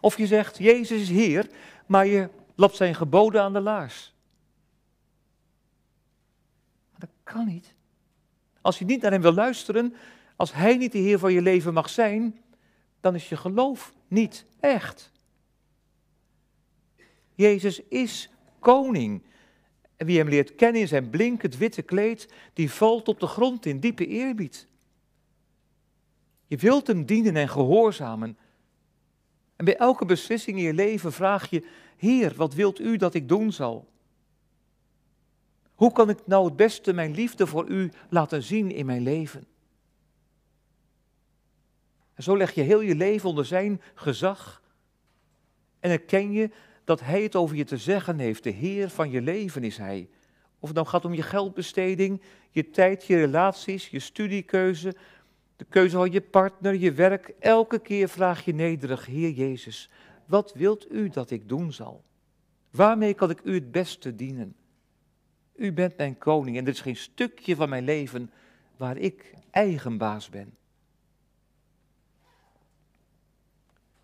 Of 0.00 0.18
je 0.18 0.26
zegt, 0.26 0.58
Jezus 0.58 1.00
is 1.00 1.08
Heer, 1.08 1.50
maar 1.86 2.06
je 2.06 2.28
lapt 2.54 2.76
zijn 2.76 2.94
geboden 2.94 3.42
aan 3.42 3.52
de 3.52 3.60
laars. 3.60 4.14
Maar 6.90 7.00
dat 7.00 7.10
kan 7.24 7.46
niet. 7.46 7.74
Als 8.60 8.78
je 8.78 8.84
niet 8.84 9.02
naar 9.02 9.10
hem 9.10 9.20
wil 9.20 9.34
luisteren, 9.34 9.94
als 10.36 10.52
hij 10.52 10.76
niet 10.76 10.92
de 10.92 10.98
Heer 10.98 11.18
van 11.18 11.32
je 11.32 11.42
leven 11.42 11.72
mag 11.72 11.88
zijn, 11.90 12.38
dan 13.00 13.14
is 13.14 13.28
je 13.28 13.36
geloof 13.36 13.94
niet 14.08 14.46
echt. 14.60 15.12
Jezus 17.34 17.80
is 17.80 18.30
koning. 18.58 19.22
En 19.96 20.06
wie 20.06 20.18
hem 20.18 20.28
leert 20.28 20.54
kennen 20.54 20.80
in 20.80 20.88
zijn 20.88 21.10
blinkend 21.10 21.56
witte 21.56 21.82
kleed, 21.82 22.32
die 22.52 22.70
valt 22.70 23.08
op 23.08 23.20
de 23.20 23.26
grond 23.26 23.66
in 23.66 23.80
diepe 23.80 24.06
eerbied. 24.06 24.66
Je 26.46 26.56
wilt 26.56 26.86
hem 26.86 27.04
dienen 27.04 27.36
en 27.36 27.48
gehoorzamen. 27.48 28.38
En 29.56 29.64
bij 29.64 29.76
elke 29.76 30.04
beslissing 30.04 30.56
in 30.56 30.64
je 30.64 30.74
leven 30.74 31.12
vraag 31.12 31.50
je, 31.50 31.66
Heer, 31.96 32.34
wat 32.36 32.54
wilt 32.54 32.80
u 32.80 32.96
dat 32.96 33.14
ik 33.14 33.28
doen 33.28 33.52
zal? 33.52 33.88
Hoe 35.84 35.92
kan 35.92 36.10
ik 36.10 36.18
nou 36.26 36.44
het 36.44 36.56
beste 36.56 36.92
mijn 36.92 37.14
liefde 37.14 37.46
voor 37.46 37.68
u 37.68 37.92
laten 38.08 38.42
zien 38.42 38.70
in 38.70 38.86
mijn 38.86 39.02
leven? 39.02 39.44
En 42.14 42.22
zo 42.22 42.36
leg 42.36 42.54
je 42.54 42.62
heel 42.62 42.80
je 42.80 42.94
leven 42.94 43.28
onder 43.28 43.44
zijn 43.44 43.80
gezag 43.94 44.62
en 45.80 45.90
erken 45.90 46.32
je 46.32 46.50
dat 46.84 47.00
Hij 47.00 47.22
het 47.22 47.36
over 47.36 47.56
je 47.56 47.64
te 47.64 47.76
zeggen 47.76 48.18
heeft. 48.18 48.42
De 48.42 48.50
Heer 48.50 48.88
van 48.88 49.10
je 49.10 49.20
leven 49.20 49.64
is 49.64 49.76
Hij. 49.76 50.08
Of 50.58 50.68
het 50.68 50.76
nou 50.76 50.86
gaat 50.88 51.04
om 51.04 51.14
je 51.14 51.22
geldbesteding, 51.22 52.22
je 52.50 52.70
tijd, 52.70 53.04
je 53.04 53.16
relaties, 53.16 53.88
je 53.88 54.00
studiekeuze, 54.00 54.94
de 55.56 55.64
keuze 55.64 55.96
van 55.96 56.12
je 56.12 56.20
partner, 56.20 56.74
je 56.74 56.92
werk. 56.92 57.34
Elke 57.38 57.78
keer 57.78 58.08
vraag 58.08 58.44
je 58.44 58.54
nederig, 58.54 59.06
Heer 59.06 59.30
Jezus, 59.30 59.90
wat 60.26 60.52
wilt 60.52 60.92
u 60.92 61.08
dat 61.08 61.30
ik 61.30 61.48
doen 61.48 61.72
zal? 61.72 62.04
Waarmee 62.70 63.14
kan 63.14 63.30
ik 63.30 63.40
u 63.42 63.54
het 63.54 63.72
beste 63.72 64.16
dienen? 64.16 64.56
U 65.54 65.72
bent 65.72 65.96
mijn 65.96 66.18
koning 66.18 66.56
en 66.56 66.62
er 66.64 66.72
is 66.72 66.80
geen 66.80 66.96
stukje 66.96 67.56
van 67.56 67.68
mijn 67.68 67.84
leven 67.84 68.30
waar 68.76 68.96
ik 68.96 69.34
eigen 69.50 69.98
baas 69.98 70.28
ben. 70.28 70.56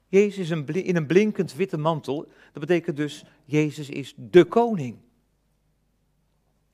Jezus 0.08 0.50
in 0.50 0.96
een 0.96 1.06
blinkend 1.06 1.54
witte 1.54 1.78
mantel, 1.78 2.28
dat 2.52 2.60
betekent 2.60 2.96
dus, 2.96 3.24
Jezus 3.44 3.88
is 3.88 4.14
de 4.16 4.44
koning. 4.44 4.98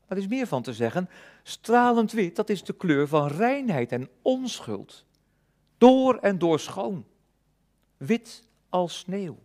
Er 0.07 0.17
is 0.17 0.27
meer 0.27 0.47
van 0.47 0.63
te 0.63 0.73
zeggen. 0.73 1.09
Stralend 1.43 2.13
wit, 2.13 2.37
dat 2.37 2.49
is 2.49 2.65
de 2.65 2.73
kleur 2.73 3.09
van 3.09 3.29
reinheid 3.29 3.93
en 3.93 4.09
onschuld. 4.23 5.05
Door 5.79 6.19
en 6.19 6.39
door 6.39 6.61
schoon. 6.61 7.05
Wit 7.97 8.43
als 8.69 8.99
sneeuw. 8.99 9.39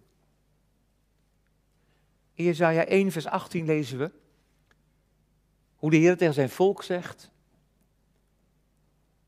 In 2.33 2.43
Jezaja 2.43 2.85
1 2.85 3.11
vers 3.11 3.25
18 3.25 3.65
lezen 3.65 3.97
we 3.97 4.11
hoe 5.81 5.89
de 5.89 5.97
Heer 5.97 6.17
tegen 6.17 6.33
zijn 6.33 6.49
volk 6.49 6.83
zegt. 6.83 7.31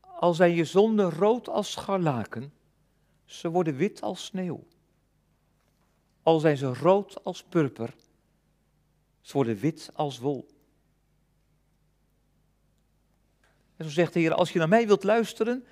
Al 0.00 0.34
zijn 0.34 0.54
je 0.54 0.64
zonden 0.64 1.10
rood 1.10 1.48
als 1.48 1.70
scharlaken, 1.70 2.52
Ze 3.24 3.48
worden 3.48 3.76
wit 3.76 4.00
als 4.02 4.24
sneeuw. 4.24 4.66
Al 6.22 6.38
zijn 6.38 6.56
ze 6.56 6.74
rood 6.74 7.24
als 7.24 7.42
purper, 7.42 7.94
ze 9.20 9.32
worden 9.32 9.56
wit 9.56 9.90
als 9.94 10.18
wol. 10.18 10.46
En 13.76 13.84
zo 13.84 13.90
zegt 13.90 14.12
de 14.12 14.20
Heer, 14.20 14.34
als 14.34 14.52
je 14.52 14.58
naar 14.58 14.68
mij 14.68 14.86
wilt 14.86 15.04
luisteren, 15.04 15.64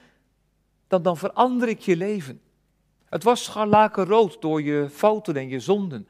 dan, 0.87 1.03
dan 1.03 1.17
verander 1.17 1.69
ik 1.69 1.81
je 1.81 1.97
leven. 1.97 2.41
Het 3.05 3.23
was 3.23 3.45
scharlakenrood 3.45 4.41
door 4.41 4.63
je 4.63 4.89
fouten 4.91 5.37
en 5.37 5.49
je 5.49 5.61
zonden. 5.61 6.09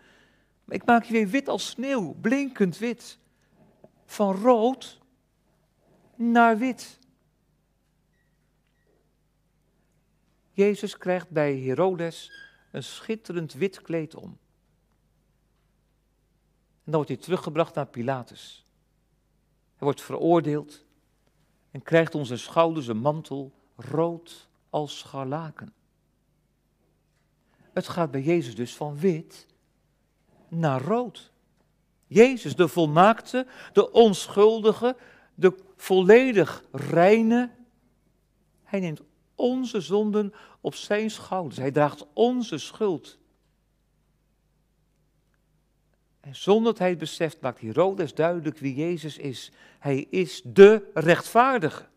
Maar 0.65 0.77
ik 0.77 0.85
maak 0.85 1.05
je 1.05 1.13
weer 1.13 1.29
wit 1.29 1.49
als 1.49 1.67
sneeuw, 1.67 2.15
blinkend 2.21 2.79
wit. 2.79 3.21
Van 4.13 4.35
rood 4.37 5.01
naar 6.15 6.59
wit. 6.59 6.99
Jezus 10.51 10.97
krijgt 10.97 11.31
bij 11.31 11.59
Herodes 11.59 12.33
een 12.71 12.83
schitterend 12.83 13.53
wit 13.53 13.83
kleed 13.83 14.15
om. 14.15 14.39
En 16.85 16.91
dan 16.91 16.95
wordt 16.95 17.09
hij 17.09 17.19
teruggebracht 17.19 17.75
naar 17.75 17.87
Pilatus. 17.87 18.67
Hij 19.69 19.79
wordt 19.79 20.01
veroordeeld 20.01 20.85
en 21.71 21.83
krijgt 21.83 22.15
onze 22.15 22.37
schouders 22.37 22.87
een 22.87 23.01
mantel 23.01 23.53
rood 23.77 24.49
als 24.71 24.99
scharlaken. 24.99 25.73
Het 27.73 27.89
gaat 27.89 28.11
bij 28.11 28.23
Jezus 28.23 28.55
dus 28.55 28.77
van 28.77 28.99
wit 28.99 29.47
naar 30.49 30.83
rood. 30.83 31.32
Jezus, 32.13 32.57
de 32.57 32.69
volmaakte, 32.69 33.47
de 33.73 33.91
onschuldige, 33.91 34.97
de 35.35 35.57
volledig 35.77 36.65
reine. 36.73 37.51
Hij 38.63 38.81
neemt 38.81 39.01
onze 39.35 39.81
zonden 39.81 40.33
op 40.61 40.75
zijn 40.75 41.11
schouders. 41.11 41.57
Hij 41.57 41.71
draagt 41.71 42.07
onze 42.13 42.59
schuld. 42.59 43.19
En 46.21 46.37
zonder 46.37 46.65
dat 46.65 46.79
hij 46.79 46.89
het 46.89 46.99
beseft, 46.99 47.41
maakt 47.41 47.61
Herodes 47.61 48.15
duidelijk 48.15 48.59
wie 48.59 48.75
Jezus 48.75 49.19
is. 49.19 49.53
Hij 49.79 50.07
is 50.11 50.43
de 50.45 50.91
rechtvaardige. 50.95 51.89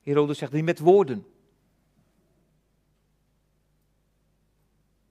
Herodes 0.00 0.38
zegt 0.38 0.52
niet 0.52 0.64
met 0.64 0.78
woorden. 0.78 1.26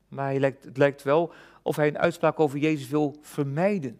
Maar 0.07 0.33
het 0.33 0.77
lijkt 0.77 1.03
wel 1.03 1.33
of 1.69 1.75
hij 1.75 1.87
een 1.87 1.97
uitspraak 1.97 2.39
over 2.39 2.59
Jezus 2.59 2.87
wil 2.87 3.17
vermijden. 3.21 3.99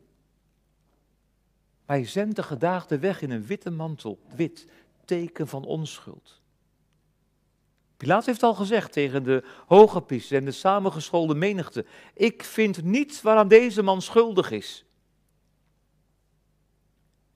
Hij 1.85 2.05
zendt 2.05 2.35
de 2.35 2.43
gedaagde 2.43 2.99
weg 2.99 3.21
in 3.21 3.31
een 3.31 3.45
witte 3.45 3.69
mantel, 3.69 4.19
wit, 4.35 4.67
teken 5.05 5.47
van 5.47 5.65
onschuld. 5.65 6.41
Pilaat 7.97 8.25
heeft 8.25 8.43
al 8.43 8.53
gezegd 8.53 8.91
tegen 8.91 9.23
de 9.23 9.43
hoge 9.67 10.01
priester 10.01 10.37
en 10.37 10.45
de 10.45 10.51
samengeschoolde 10.51 11.35
menigte: 11.35 11.85
Ik 12.13 12.43
vind 12.43 12.83
niets 12.83 13.21
waaraan 13.21 13.47
deze 13.47 13.81
man 13.81 14.01
schuldig 14.01 14.51
is. 14.51 14.85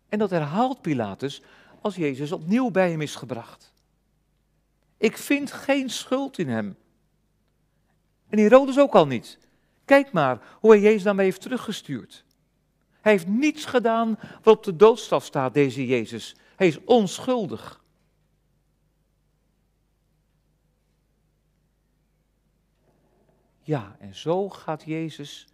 En 0.09 0.19
dat 0.19 0.29
herhaalt 0.29 0.81
Pilatus 0.81 1.41
als 1.81 1.95
Jezus 1.95 2.31
opnieuw 2.31 2.71
bij 2.71 2.89
hem 2.89 3.01
is 3.01 3.15
gebracht. 3.15 3.73
Ik 4.97 5.17
vind 5.17 5.51
geen 5.51 5.89
schuld 5.89 6.37
in 6.37 6.49
hem. 6.49 6.77
En 8.29 8.39
Herodes 8.39 8.79
ook 8.79 8.95
al 8.95 9.07
niet. 9.07 9.41
Kijk 9.85 10.11
maar 10.11 10.41
hoe 10.59 10.71
hij 10.71 10.79
Jezus 10.79 11.03
daarmee 11.03 11.25
heeft 11.25 11.41
teruggestuurd. 11.41 12.25
Hij 13.01 13.11
heeft 13.11 13.27
niets 13.27 13.65
gedaan 13.65 14.19
wat 14.43 14.57
op 14.57 14.63
de 14.63 14.75
doodstraf 14.75 15.25
staat, 15.25 15.53
deze 15.53 15.85
Jezus. 15.85 16.35
Hij 16.55 16.67
is 16.67 16.83
onschuldig. 16.83 17.81
Ja, 23.61 23.95
en 23.99 24.15
zo 24.15 24.49
gaat 24.49 24.83
Jezus 24.85 25.47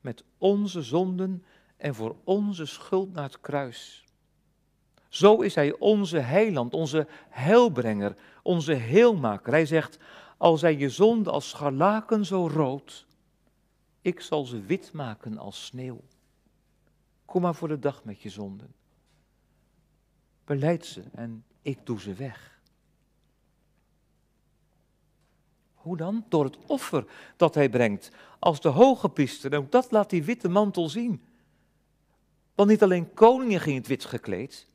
met 0.00 0.24
onze 0.38 0.82
zonden 0.82 1.44
en 1.76 1.94
voor 1.94 2.16
onze 2.24 2.66
schuld 2.66 3.12
naar 3.12 3.24
het 3.24 3.40
kruis. 3.40 4.04
Zo 5.08 5.40
is 5.40 5.54
Hij 5.54 5.78
onze 5.78 6.18
heiland, 6.18 6.74
onze 6.74 7.06
heilbrenger, 7.28 8.16
onze 8.42 8.72
heelmaker. 8.72 9.52
Hij 9.52 9.66
zegt, 9.66 9.98
al 10.36 10.56
zijn 10.56 10.78
je 10.78 10.88
zonden 10.88 11.32
als 11.32 11.48
scharlaken 11.48 12.26
zo 12.26 12.48
rood, 12.48 13.06
ik 14.02 14.20
zal 14.20 14.44
ze 14.44 14.60
wit 14.60 14.92
maken 14.92 15.38
als 15.38 15.64
sneeuw. 15.64 16.00
Kom 17.24 17.42
maar 17.42 17.54
voor 17.54 17.68
de 17.68 17.78
dag 17.78 18.04
met 18.04 18.20
je 18.20 18.30
zonden. 18.30 18.74
Beleid 20.44 20.86
ze 20.86 21.02
en 21.12 21.44
ik 21.62 21.86
doe 21.86 22.00
ze 22.00 22.14
weg. 22.14 22.60
Hoe 25.74 25.96
dan? 25.96 26.24
Door 26.28 26.44
het 26.44 26.58
offer 26.66 27.06
dat 27.36 27.54
hij 27.54 27.68
brengt 27.68 28.10
als 28.38 28.60
de 28.60 28.68
hoge 28.68 29.08
priester. 29.08 29.52
En 29.52 29.58
ook 29.58 29.70
dat 29.70 29.90
laat 29.90 30.10
die 30.10 30.24
witte 30.24 30.48
mantel 30.48 30.88
zien. 30.88 31.24
Want 32.54 32.68
niet 32.68 32.82
alleen 32.82 33.14
koningen 33.14 33.60
gingen 33.60 33.78
het 33.78 33.88
wit 33.88 34.04
gekleed, 34.04 34.66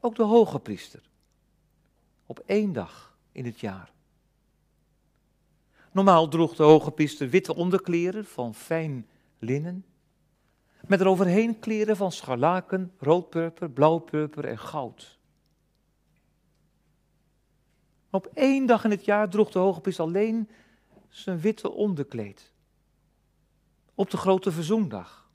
ook 0.00 0.14
de 0.14 0.22
hoge 0.22 0.58
priester. 0.58 1.02
Op 2.26 2.38
één 2.38 2.72
dag 2.72 3.18
in 3.32 3.44
het 3.44 3.60
jaar. 3.60 3.92
Normaal 5.96 6.28
droeg 6.28 6.54
de 6.54 6.62
hoge 6.62 6.90
priester 6.90 7.28
witte 7.28 7.54
onderkleren 7.54 8.24
van 8.24 8.54
fijn 8.54 9.06
linnen, 9.38 9.84
met 10.86 11.00
eroverheen 11.00 11.58
kleren 11.58 11.96
van 11.96 12.12
scharlaken, 12.12 12.92
roodpurper, 12.98 13.70
blauwpurper 13.70 14.44
en 14.44 14.58
goud. 14.58 15.18
Op 18.10 18.26
één 18.34 18.66
dag 18.66 18.84
in 18.84 18.90
het 18.90 19.04
jaar 19.04 19.28
droeg 19.28 19.50
de 19.50 19.58
hoge 19.58 19.80
priester 19.80 20.04
alleen 20.04 20.50
zijn 21.08 21.40
witte 21.40 21.70
onderkleed. 21.70 22.52
Op 23.94 24.10
de 24.10 24.16
grote 24.16 24.52
verzoendag. 24.52 25.30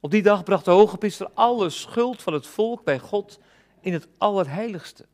Op 0.00 0.10
die 0.10 0.22
dag 0.22 0.44
bracht 0.44 0.64
de 0.64 0.70
hoge 0.70 0.98
priester 0.98 1.30
alle 1.34 1.70
schuld 1.70 2.22
van 2.22 2.32
het 2.32 2.46
volk 2.46 2.84
bij 2.84 2.98
God 2.98 3.40
in 3.80 3.92
het 3.92 4.08
allerheiligste. 4.18 5.06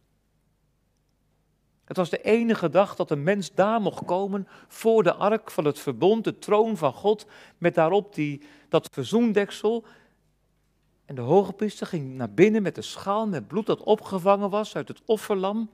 Het 1.91 1.99
was 1.99 2.11
de 2.11 2.23
enige 2.23 2.69
dag 2.69 2.97
dat 2.97 3.11
een 3.11 3.23
mens 3.23 3.55
daar 3.55 3.81
mocht 3.81 4.05
komen 4.05 4.49
voor 4.69 5.03
de 5.03 5.15
ark 5.15 5.51
van 5.51 5.65
het 5.65 5.79
verbond, 5.79 6.25
de 6.25 6.39
troon 6.39 6.77
van 6.77 6.93
God, 6.93 7.27
met 7.59 7.75
daarop 7.75 8.15
die, 8.15 8.43
dat 8.69 8.89
verzoendeksel. 8.93 9.85
En 11.05 11.15
de 11.15 11.21
hoge 11.21 11.53
priester 11.53 11.87
ging 11.87 12.15
naar 12.15 12.31
binnen 12.31 12.63
met 12.63 12.75
de 12.75 12.83
schaal 12.83 13.27
met 13.27 13.47
bloed 13.47 13.67
dat 13.67 13.83
opgevangen 13.83 14.51
was 14.51 14.77
uit 14.77 14.89
het 14.89 15.03
offerlam. 15.05 15.71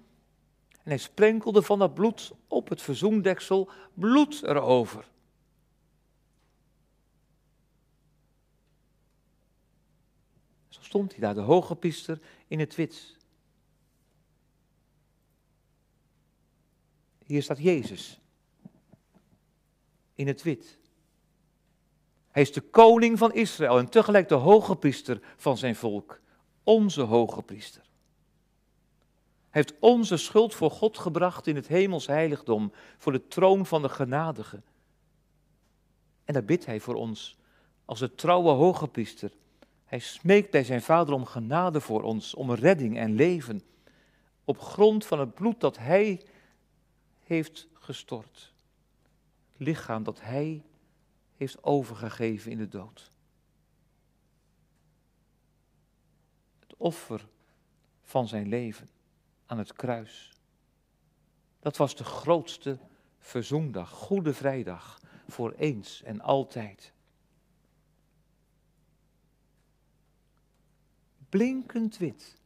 En 0.71 0.91
hij 0.91 0.99
sprenkelde 0.99 1.63
van 1.63 1.79
dat 1.79 1.95
bloed 1.95 2.33
op 2.49 2.69
het 2.69 2.83
verzoendeksel 2.83 3.71
bloed 3.95 4.43
erover. 4.43 5.09
Zo 10.69 10.81
stond 10.83 11.11
hij 11.11 11.21
daar, 11.21 11.35
de 11.35 11.41
hoge 11.41 11.77
priester, 11.77 12.21
in 12.47 12.61
het 12.61 12.75
wit. 12.75 13.17
Hier 17.27 17.43
staat 17.43 17.59
Jezus. 17.59 18.21
In 20.15 20.27
het 20.27 20.43
wit. 20.43 20.79
Hij 22.31 22.43
is 22.43 22.53
de 22.53 22.61
koning 22.61 23.19
van 23.19 23.33
Israël 23.33 23.79
en 23.79 23.89
tegelijk 23.89 24.29
de 24.29 24.35
hoge 24.35 24.77
priester 24.77 25.21
van 25.37 25.59
zijn 25.59 25.77
volk. 25.77 26.21
Onze 26.65 27.03
hoge 27.03 27.43
priester. 27.43 27.83
Hij 29.51 29.65
heeft 29.65 29.75
onze 29.81 30.17
schuld 30.17 30.55
voor 30.55 30.71
God 30.71 30.99
gebracht 30.99 31.47
in 31.47 31.57
het 31.57 31.67
hemels 31.67 32.07
heiligdom, 32.07 32.73
voor 32.99 33.13
de 33.13 33.29
troon 33.29 33.67
van 33.67 33.83
de 33.83 33.89
genadige. 33.89 34.63
En 36.25 36.35
daar 36.35 36.45
bidt 36.45 36.67
hij 36.67 36.81
voor 36.81 36.95
ons 36.95 37.37
als 37.85 37.99
de 37.99 38.15
trouwe 38.15 38.51
hoge 38.51 38.89
priester. 38.89 39.33
Hij 39.85 39.99
smeekt 39.99 40.51
bij 40.51 40.65
zijn 40.65 40.83
vader 40.83 41.15
om 41.15 41.25
genade 41.25 41.81
voor 41.81 42.03
ons, 42.03 42.35
om 42.35 42.53
redding 42.53 42.99
en 42.99 43.15
leven. 43.15 43.63
Op 44.45 44.61
grond 44.61 45.07
van 45.07 45.21
het 45.21 45.35
bloed 45.35 45.61
dat 45.61 45.79
hij 45.79 46.21
heeft 47.27 47.69
gestort. 47.73 48.55
lichaam 49.57 50.03
dat 50.03 50.21
hij 50.21 50.63
heeft 51.37 51.65
overgegeven 51.65 52.51
in 52.51 52.59
de 52.59 52.69
dood. 52.69 53.11
Het 56.59 56.75
offer 56.77 57.29
van 58.03 58.29
zijn 58.29 58.49
leven 58.49 58.89
aan 59.47 59.59
het 59.59 59.73
kruis. 59.73 60.33
Dat 61.61 61.77
was 61.77 61.97
de 61.97 62.05
grootste 62.05 62.79
verzoendag, 63.19 63.91
Goede 63.91 64.35
Vrijdag, 64.35 65.01
voor 65.29 65.53
eens 65.53 66.03
en 66.03 66.21
altijd. 66.21 66.93
Blinkend 71.29 71.97
wit. 71.97 72.41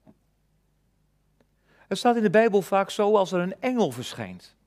Het 1.65 1.99
staat 1.99 2.17
in 2.17 2.23
de 2.23 2.31
Bijbel 2.31 2.63
vaak 2.63 2.91
zo 2.91 3.17
als 3.17 3.33
er 3.33 3.41
een 3.41 3.61
engel 3.61 3.91
verschijnt. 3.91 4.59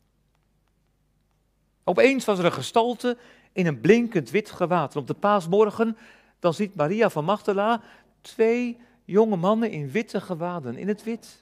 Opeens 1.84 2.26
was 2.26 2.40
er 2.40 2.46
een 2.46 2.52
gestalte 2.52 3.18
in 3.52 3.66
een 3.66 3.82
blinkend 3.82 4.30
wit 4.30 4.52
gewaad. 4.52 4.96
Op 4.96 5.08
de 5.08 5.14
paasmorgen, 5.14 5.98
dan 6.40 6.54
ziet 6.54 6.76
Maria 6.76 7.10
van 7.10 7.26
Magdala 7.26 7.82
twee 8.22 8.78
jonge 9.06 9.36
mannen 9.36 9.72
in 9.72 9.92
witte 9.92 10.22
gewaden, 10.22 10.78
in 10.78 10.88
het 10.88 11.04
wit. 11.04 11.42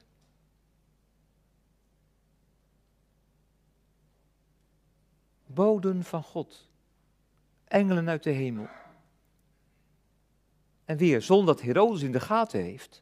Boden 5.46 6.04
van 6.04 6.24
God, 6.24 6.70
engelen 7.68 8.10
uit 8.10 8.24
de 8.24 8.30
hemel. 8.30 8.68
En 10.86 10.98
weer, 10.98 11.22
zonder 11.22 11.56
dat 11.56 11.64
Herodes 11.64 12.02
in 12.02 12.12
de 12.12 12.20
gaten 12.20 12.62
heeft. 12.62 13.02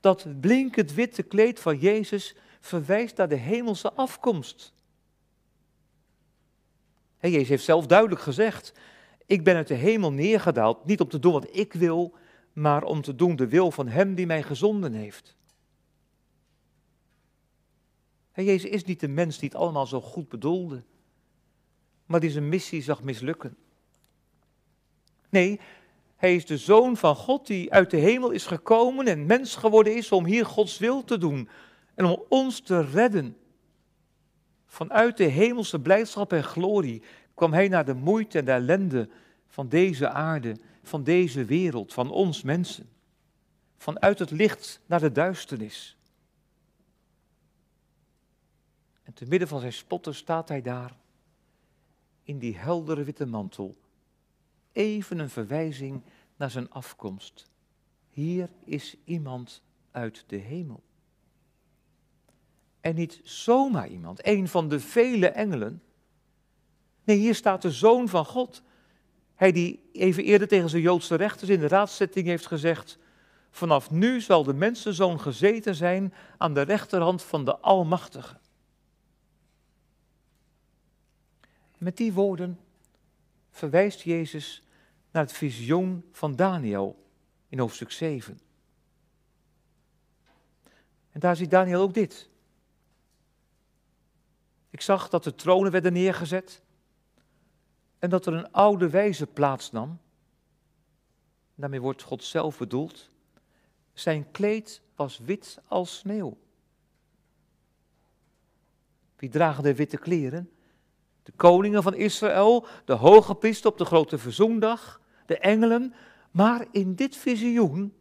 Dat 0.00 0.40
blinkend 0.40 0.92
witte 0.92 1.22
kleed 1.22 1.60
van 1.60 1.78
Jezus 1.78 2.36
verwijst 2.60 3.16
naar 3.16 3.28
de 3.28 3.36
hemelse 3.36 3.92
afkomst. 3.92 4.72
Jezus 7.28 7.48
heeft 7.48 7.64
zelf 7.64 7.86
duidelijk 7.86 8.20
gezegd: 8.20 8.72
Ik 9.26 9.44
ben 9.44 9.56
uit 9.56 9.68
de 9.68 9.74
hemel 9.74 10.12
neergedaald, 10.12 10.84
niet 10.84 11.00
om 11.00 11.08
te 11.08 11.18
doen 11.18 11.32
wat 11.32 11.56
ik 11.56 11.72
wil, 11.72 12.14
maar 12.52 12.82
om 12.82 13.02
te 13.02 13.14
doen 13.14 13.36
de 13.36 13.48
wil 13.48 13.70
van 13.70 13.88
Hem 13.88 14.14
die 14.14 14.26
mij 14.26 14.42
gezonden 14.42 14.92
heeft. 14.92 15.36
He, 18.32 18.42
Jezus 18.42 18.70
is 18.70 18.84
niet 18.84 19.00
de 19.00 19.08
mens 19.08 19.38
die 19.38 19.48
het 19.48 19.58
allemaal 19.58 19.86
zo 19.86 20.00
goed 20.00 20.28
bedoelde, 20.28 20.82
maar 22.06 22.20
die 22.20 22.30
zijn 22.30 22.48
missie 22.48 22.82
zag 22.82 23.02
mislukken. 23.02 23.56
Nee, 25.28 25.60
hij 26.16 26.34
is 26.34 26.46
de 26.46 26.58
zoon 26.58 26.96
van 26.96 27.16
God 27.16 27.46
die 27.46 27.72
uit 27.72 27.90
de 27.90 27.96
hemel 27.96 28.30
is 28.30 28.46
gekomen 28.46 29.06
en 29.06 29.26
mens 29.26 29.56
geworden 29.56 29.96
is 29.96 30.12
om 30.12 30.24
hier 30.24 30.46
Gods 30.46 30.78
wil 30.78 31.04
te 31.04 31.18
doen 31.18 31.48
en 31.94 32.04
om 32.04 32.22
ons 32.28 32.60
te 32.60 32.80
redden. 32.80 33.36
Vanuit 34.70 35.16
de 35.16 35.24
hemelse 35.24 35.80
blijdschap 35.80 36.32
en 36.32 36.44
glorie 36.44 37.02
kwam 37.34 37.52
hij 37.52 37.68
naar 37.68 37.84
de 37.84 37.94
moeite 37.94 38.38
en 38.38 38.44
de 38.44 38.50
ellende 38.50 39.08
van 39.46 39.68
deze 39.68 40.08
aarde, 40.08 40.56
van 40.82 41.04
deze 41.04 41.44
wereld, 41.44 41.92
van 41.92 42.10
ons 42.10 42.42
mensen. 42.42 42.88
Vanuit 43.76 44.18
het 44.18 44.30
licht 44.30 44.80
naar 44.86 45.00
de 45.00 45.12
duisternis. 45.12 45.96
En 49.02 49.12
te 49.12 49.26
midden 49.26 49.48
van 49.48 49.60
zijn 49.60 49.72
spotten 49.72 50.14
staat 50.14 50.48
hij 50.48 50.62
daar, 50.62 50.96
in 52.22 52.38
die 52.38 52.56
heldere 52.56 53.04
witte 53.04 53.26
mantel. 53.26 53.76
Even 54.72 55.18
een 55.18 55.30
verwijzing 55.30 56.02
naar 56.36 56.50
zijn 56.50 56.70
afkomst. 56.70 57.50
Hier 58.10 58.50
is 58.64 58.96
iemand 59.04 59.62
uit 59.90 60.24
de 60.26 60.36
hemel. 60.36 60.82
En 62.80 62.94
niet 62.94 63.20
zomaar 63.22 63.88
iemand, 63.88 64.26
een 64.26 64.48
van 64.48 64.68
de 64.68 64.80
vele 64.80 65.28
engelen. 65.28 65.82
Nee, 67.04 67.16
hier 67.16 67.34
staat 67.34 67.62
de 67.62 67.70
zoon 67.70 68.08
van 68.08 68.24
God. 68.24 68.62
Hij 69.34 69.52
die 69.52 69.88
even 69.92 70.24
eerder 70.24 70.48
tegen 70.48 70.68
zijn 70.68 70.82
Joodse 70.82 71.14
rechters 71.14 71.50
in 71.50 71.60
de 71.60 71.68
raadszitting 71.68 72.26
heeft 72.26 72.46
gezegd: 72.46 72.98
Vanaf 73.50 73.90
nu 73.90 74.20
zal 74.20 74.44
de 74.44 74.54
mensenzoon 74.54 75.20
gezeten 75.20 75.74
zijn 75.74 76.14
aan 76.38 76.54
de 76.54 76.62
rechterhand 76.62 77.22
van 77.22 77.44
de 77.44 77.58
Almachtige. 77.58 78.38
Met 81.78 81.96
die 81.96 82.12
woorden 82.12 82.58
verwijst 83.50 84.00
Jezus 84.00 84.62
naar 85.10 85.22
het 85.22 85.32
visioen 85.32 86.04
van 86.12 86.36
Daniel 86.36 87.04
in 87.48 87.58
hoofdstuk 87.58 87.90
7. 87.90 88.40
En 91.10 91.20
daar 91.20 91.36
ziet 91.36 91.50
Daniel 91.50 91.80
ook 91.80 91.94
dit. 91.94 92.28
Ik 94.70 94.80
zag 94.80 95.08
dat 95.08 95.24
de 95.24 95.34
tronen 95.34 95.72
werden 95.72 95.92
neergezet 95.92 96.62
en 97.98 98.10
dat 98.10 98.26
er 98.26 98.32
een 98.32 98.52
oude 98.52 98.90
wijze 98.90 99.26
plaatsnam. 99.26 99.98
Daarmee 101.54 101.80
wordt 101.80 102.02
God 102.02 102.24
zelf 102.24 102.58
bedoeld. 102.58 103.10
Zijn 103.92 104.30
kleed 104.30 104.82
was 104.94 105.18
wit 105.18 105.60
als 105.66 105.98
sneeuw. 105.98 106.38
Wie 109.16 109.28
dragen 109.28 109.62
de 109.62 109.74
witte 109.74 109.98
kleren? 109.98 110.50
De 111.22 111.32
koningen 111.32 111.82
van 111.82 111.94
Israël, 111.94 112.66
de 112.84 112.92
hoge 112.92 113.34
priester 113.34 113.70
op 113.70 113.78
de 113.78 113.84
grote 113.84 114.18
verzoendag, 114.18 115.00
de 115.26 115.38
engelen, 115.38 115.94
maar 116.30 116.66
in 116.70 116.94
dit 116.94 117.16
visioen 117.16 117.94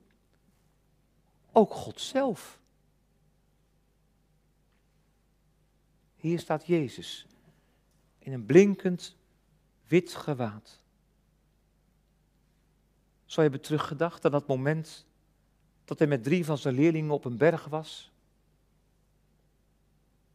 ook 1.51 1.73
God 1.73 2.01
zelf. 2.01 2.58
Hier 6.19 6.39
staat 6.39 6.65
Jezus 6.65 7.25
in 8.19 8.33
een 8.33 8.45
blinkend 8.45 9.15
wit 9.87 10.15
gewaad. 10.15 10.81
Zou 13.25 13.45
je 13.45 13.51
hebben 13.51 13.61
teruggedacht 13.61 14.25
aan 14.25 14.31
dat 14.31 14.47
moment 14.47 15.05
dat 15.85 15.99
hij 15.99 16.07
met 16.07 16.23
drie 16.23 16.45
van 16.45 16.57
zijn 16.57 16.75
leerlingen 16.75 17.11
op 17.11 17.25
een 17.25 17.37
berg 17.37 17.65
was? 17.65 18.11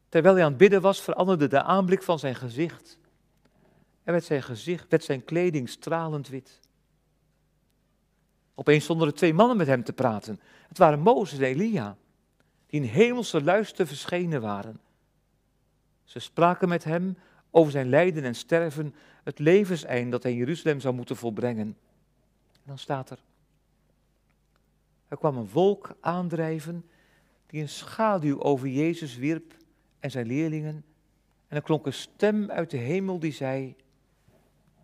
Terwijl 0.08 0.34
hij 0.34 0.44
aan 0.44 0.50
het 0.50 0.58
bidden 0.58 0.80
was, 0.80 1.00
veranderde 1.00 1.46
de 1.46 1.62
aanblik 1.62 2.02
van 2.02 2.18
zijn 2.18 2.34
gezicht. 2.34 2.98
En 4.02 4.12
werd 4.12 4.24
zijn 4.24 4.42
gezicht, 4.42 4.88
werd 4.88 5.04
zijn 5.04 5.24
kleding 5.24 5.68
stralend 5.68 6.28
wit. 6.28 6.60
Opeens 8.54 8.84
stonden 8.84 9.06
er 9.06 9.14
twee 9.14 9.34
mannen 9.34 9.56
met 9.56 9.66
hem 9.66 9.84
te 9.84 9.92
praten. 9.92 10.40
Het 10.68 10.78
waren 10.78 11.00
Mozes 11.00 11.38
en 11.38 11.44
Elia, 11.44 11.96
die 12.66 12.80
in 12.80 12.88
hemelse 12.88 13.42
luister 13.42 13.86
verschenen 13.86 14.40
waren. 14.40 14.80
Ze 16.04 16.18
spraken 16.18 16.68
met 16.68 16.84
hem 16.84 17.16
over 17.50 17.72
zijn 17.72 17.88
lijden 17.88 18.24
en 18.24 18.34
sterven, 18.34 18.94
het 19.24 19.38
levenseind 19.38 20.10
dat 20.10 20.22
hij 20.22 20.32
in 20.32 20.38
Jeruzalem 20.38 20.80
zou 20.80 20.94
moeten 20.94 21.16
volbrengen. 21.16 21.76
En 22.52 22.64
dan 22.64 22.78
staat 22.78 23.10
er, 23.10 23.18
er 25.08 25.16
kwam 25.16 25.36
een 25.36 25.48
wolk 25.48 25.96
aandrijven 26.00 26.84
die 27.46 27.60
een 27.60 27.68
schaduw 27.68 28.40
over 28.40 28.68
Jezus 28.68 29.16
wierp 29.16 29.56
en 30.00 30.10
zijn 30.10 30.26
leerlingen. 30.26 30.84
En 31.48 31.56
er 31.56 31.62
klonk 31.62 31.86
een 31.86 31.92
stem 31.92 32.50
uit 32.50 32.70
de 32.70 32.76
hemel 32.76 33.18
die 33.18 33.32
zei, 33.32 33.76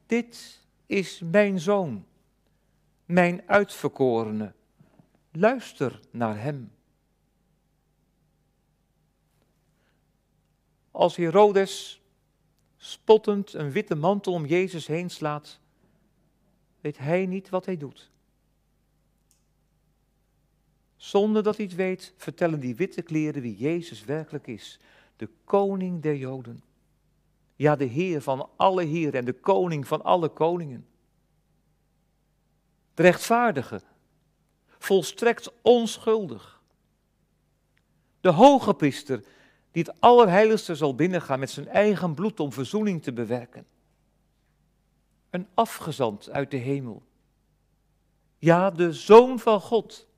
dit 0.06 0.60
is 0.86 1.20
mijn 1.30 1.60
zoon, 1.60 2.04
mijn 3.04 3.42
uitverkorene, 3.46 4.52
luister 5.30 6.00
naar 6.10 6.42
hem. 6.42 6.72
Als 11.01 11.16
Herodes 11.16 12.01
spottend 12.76 13.53
een 13.53 13.72
witte 13.72 13.94
mantel 13.94 14.32
om 14.32 14.46
Jezus 14.46 14.86
heen 14.86 15.11
slaat, 15.11 15.61
weet 16.80 16.98
hij 16.98 17.26
niet 17.26 17.48
wat 17.48 17.66
hij 17.66 17.76
doet. 17.76 18.11
Zonder 20.96 21.42
dat 21.42 21.57
hij 21.57 21.64
het 21.64 21.74
weet, 21.74 22.14
vertellen 22.16 22.61
die 22.61 22.74
witte 22.74 23.03
kleren 23.03 23.42
wie 23.42 23.57
Jezus 23.57 24.05
werkelijk 24.05 24.46
is. 24.46 24.78
De 25.16 25.28
koning 25.44 26.03
der 26.03 26.16
Joden. 26.16 26.62
Ja, 27.57 27.76
de 27.76 27.84
Heer 27.84 28.22
van 28.22 28.48
alle 28.57 28.84
Heeren 28.84 29.20
en 29.20 29.24
de 29.24 29.40
koning 29.40 29.86
van 29.86 30.03
alle 30.03 30.28
koningen. 30.28 30.86
De 32.94 33.03
rechtvaardige, 33.03 33.82
volstrekt 34.66 35.53
onschuldig. 35.62 36.62
De 38.20 38.30
hoge 38.30 38.74
priester 38.74 39.24
die 39.70 39.82
het 39.82 40.00
Allerheiligste 40.00 40.74
zal 40.74 40.94
binnengaan 40.94 41.38
met 41.38 41.50
zijn 41.50 41.68
eigen 41.68 42.14
bloed 42.14 42.40
om 42.40 42.52
verzoening 42.52 43.02
te 43.02 43.12
bewerken. 43.12 43.66
Een 45.30 45.48
afgezant 45.54 46.30
uit 46.30 46.50
de 46.50 46.56
hemel. 46.56 47.02
Ja, 48.38 48.70
de 48.70 48.92
Zoon 48.92 49.38
van 49.38 49.60
God. 49.60 50.08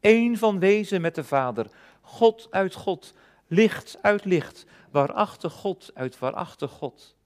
Eén 0.00 0.38
van 0.38 0.58
wezen 0.58 1.00
met 1.00 1.14
de 1.14 1.24
Vader. 1.24 1.70
God 2.00 2.48
uit 2.50 2.74
God. 2.74 3.14
Licht 3.46 3.98
uit 4.02 4.24
licht. 4.24 4.66
Waarachtig 4.90 5.52
God 5.52 5.90
uit 5.94 6.18
waarachtig 6.18 6.70
God. 6.70 7.16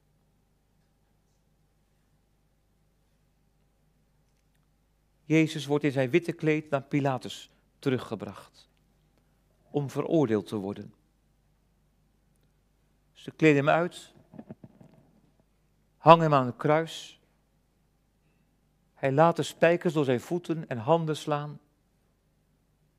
Jezus 5.25 5.67
wordt 5.67 5.85
in 5.85 5.93
zijn 5.93 6.11
witte 6.11 6.33
kleed 6.33 6.71
naar 6.71 6.83
Pilatus 6.83 7.51
teruggebracht. 7.79 8.69
Om 9.71 9.91
veroordeeld 9.91 10.47
te 10.47 10.57
worden. 10.57 10.95
Ze 13.25 13.31
kleden 13.31 13.57
hem 13.57 13.69
uit, 13.75 14.13
hangen 15.97 16.23
hem 16.23 16.35
aan 16.35 16.47
het 16.47 16.57
kruis. 16.57 17.21
Hij 18.95 19.13
laat 19.13 19.37
de 19.37 19.43
spijkers 19.43 19.95
door 19.95 20.05
zijn 20.05 20.21
voeten 20.21 20.69
en 20.69 20.79
handen 20.79 21.17
slaan, 21.17 21.61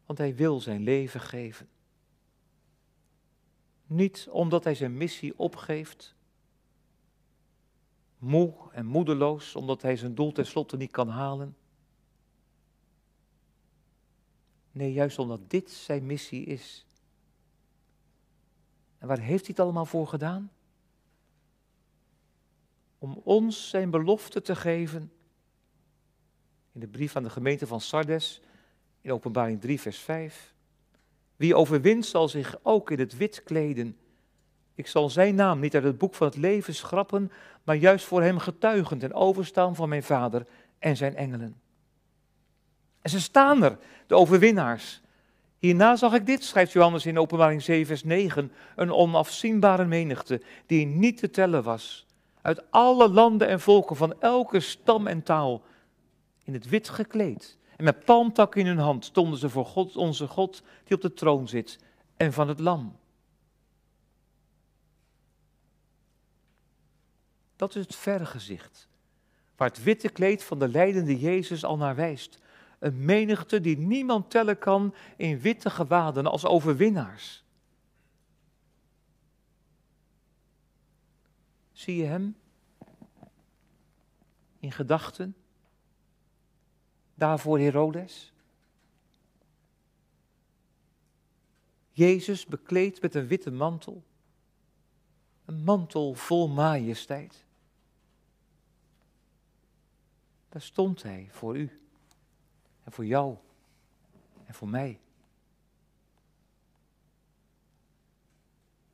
want 0.05 0.19
hij 0.19 0.35
wil 0.35 0.59
zijn 0.59 0.81
leven 0.81 1.19
geven. 1.19 1.69
Niet 3.85 4.27
omdat 4.31 4.63
hij 4.63 4.75
zijn 4.75 4.97
missie 4.97 5.39
opgeeft, 5.39 6.15
moe 8.17 8.71
en 8.71 8.85
moedeloos, 8.85 9.55
omdat 9.55 9.81
hij 9.81 9.95
zijn 9.95 10.15
doel 10.15 10.31
tenslotte 10.31 10.77
niet 10.77 10.91
kan 10.91 11.09
halen. 11.09 11.57
Nee, 14.71 14.93
juist 14.93 15.19
omdat 15.19 15.49
dit 15.49 15.71
zijn 15.71 16.05
missie 16.05 16.45
is. 16.45 16.85
En 19.05 19.11
waar 19.11 19.25
heeft 19.25 19.45
hij 19.45 19.55
het 19.55 19.59
allemaal 19.59 19.85
voor 19.85 20.07
gedaan? 20.07 20.51
Om 22.97 23.21
ons 23.23 23.69
zijn 23.69 23.89
belofte 23.89 24.41
te 24.41 24.55
geven. 24.55 25.11
In 26.71 26.79
de 26.79 26.87
brief 26.87 27.15
aan 27.15 27.23
de 27.23 27.29
gemeente 27.29 27.67
van 27.67 27.81
Sardes, 27.81 28.41
in 29.01 29.11
Openbaring 29.11 29.61
3, 29.61 29.79
vers 29.79 29.99
5. 29.99 30.53
Wie 31.35 31.55
overwint 31.55 32.05
zal 32.05 32.29
zich 32.29 32.59
ook 32.61 32.91
in 32.91 32.99
het 32.99 33.17
wit 33.17 33.43
kleden. 33.43 33.97
Ik 34.73 34.87
zal 34.87 35.09
zijn 35.09 35.35
naam 35.35 35.59
niet 35.59 35.75
uit 35.75 35.83
het 35.83 35.97
boek 35.97 36.15
van 36.15 36.27
het 36.27 36.37
leven 36.37 36.75
schrappen, 36.75 37.31
maar 37.63 37.75
juist 37.75 38.05
voor 38.05 38.21
hem 38.21 38.39
getuigend 38.39 39.03
en 39.03 39.13
overstaan 39.13 39.75
van 39.75 39.89
mijn 39.89 40.03
vader 40.03 40.47
en 40.79 40.97
zijn 40.97 41.15
engelen. 41.15 41.61
En 43.01 43.09
ze 43.09 43.21
staan 43.21 43.63
er, 43.63 43.77
de 44.07 44.15
overwinnaars. 44.15 45.01
Hierna 45.65 45.95
zag 45.95 46.13
ik 46.13 46.25
dit, 46.25 46.43
schrijft 46.43 46.71
Johannes 46.71 47.05
in 47.05 47.19
Openbaring 47.19 47.61
7, 47.61 47.85
vers 47.85 48.03
9, 48.03 48.51
een 48.75 48.91
onafzienbare 48.91 49.85
menigte 49.85 50.41
die 50.65 50.85
niet 50.85 51.17
te 51.17 51.29
tellen 51.29 51.63
was. 51.63 52.05
Uit 52.41 52.71
alle 52.71 53.09
landen 53.09 53.47
en 53.47 53.59
volken 53.59 53.95
van 53.95 54.21
elke 54.21 54.59
stam 54.59 55.07
en 55.07 55.23
taal, 55.23 55.61
in 56.43 56.53
het 56.53 56.69
wit 56.69 56.89
gekleed. 56.89 57.57
En 57.75 57.83
met 57.83 58.05
palmtakken 58.05 58.61
in 58.61 58.67
hun 58.67 58.77
hand 58.77 59.05
stonden 59.05 59.39
ze 59.39 59.49
voor 59.49 59.65
God, 59.65 59.95
onze 59.95 60.27
God, 60.27 60.63
die 60.83 60.95
op 60.95 61.01
de 61.01 61.13
troon 61.13 61.47
zit, 61.47 61.79
en 62.17 62.33
van 62.33 62.47
het 62.47 62.59
lam. 62.59 62.97
Dat 67.55 67.75
is 67.75 67.81
het 67.81 67.95
vergezicht, 67.95 68.87
waar 69.55 69.67
het 69.67 69.83
witte 69.83 70.09
kleed 70.09 70.43
van 70.43 70.59
de 70.59 70.67
leidende 70.67 71.19
Jezus 71.19 71.63
al 71.63 71.77
naar 71.77 71.95
wijst. 71.95 72.39
Een 72.85 73.05
menigte 73.05 73.61
die 73.61 73.77
niemand 73.77 74.29
tellen 74.29 74.57
kan 74.57 74.93
in 75.17 75.39
witte 75.39 75.69
gewaden 75.69 76.25
als 76.25 76.45
overwinnaars. 76.45 77.43
Zie 81.71 81.95
je 81.95 82.03
hem 82.03 82.35
in 84.59 84.71
gedachten? 84.71 85.35
Daarvoor 87.15 87.59
Herodes? 87.59 88.33
Jezus 91.91 92.45
bekleed 92.45 93.01
met 93.01 93.15
een 93.15 93.27
witte 93.27 93.51
mantel. 93.51 94.03
Een 95.45 95.63
mantel 95.63 96.13
vol 96.13 96.47
majesteit. 96.47 97.45
Daar 100.49 100.61
stond 100.61 101.03
hij 101.03 101.27
voor 101.31 101.57
u 101.57 101.79
en 102.85 102.91
voor 102.91 103.05
jou 103.05 103.37
en 104.45 104.53
voor 104.53 104.69
mij. 104.69 104.99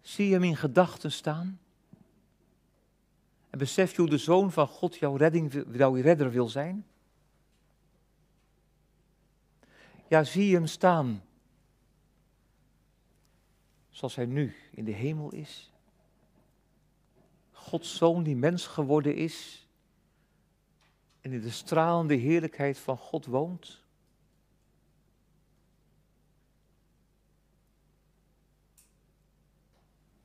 Zie 0.02 0.34
hem 0.34 0.44
in 0.44 0.56
gedachten 0.56 1.12
staan? 1.12 1.60
En 3.50 3.58
besef 3.58 3.92
je 3.92 4.02
hoe 4.02 4.10
de 4.10 4.18
Zoon 4.18 4.52
van 4.52 4.68
God 4.68 4.96
jouw, 4.96 5.16
redding, 5.16 5.66
jouw 5.72 5.94
redder 5.94 6.32
wil 6.32 6.50
zijn? 6.50 6.86
Ja, 10.08 10.24
zie 10.24 10.54
hem 10.54 10.68
staan 10.68 11.24
zoals 13.90 14.16
hij 14.16 14.26
nu 14.26 14.56
in 14.72 14.86
de 14.86 14.92
hemel 14.92 15.32
is? 15.32 15.72
Gods 17.52 17.96
Zoon 17.98 18.24
die 18.24 18.36
mens 18.36 18.68
geworden 18.68 19.16
is 19.16 19.68
en 21.22 21.32
in 21.32 21.42
de 21.42 21.50
stralende 21.50 22.14
heerlijkheid 22.14 22.78
van 22.78 22.98
God 22.98 23.26
woont? 23.26 23.84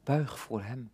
Buig 0.05 0.39
voor 0.39 0.63
Hem. 0.63 0.91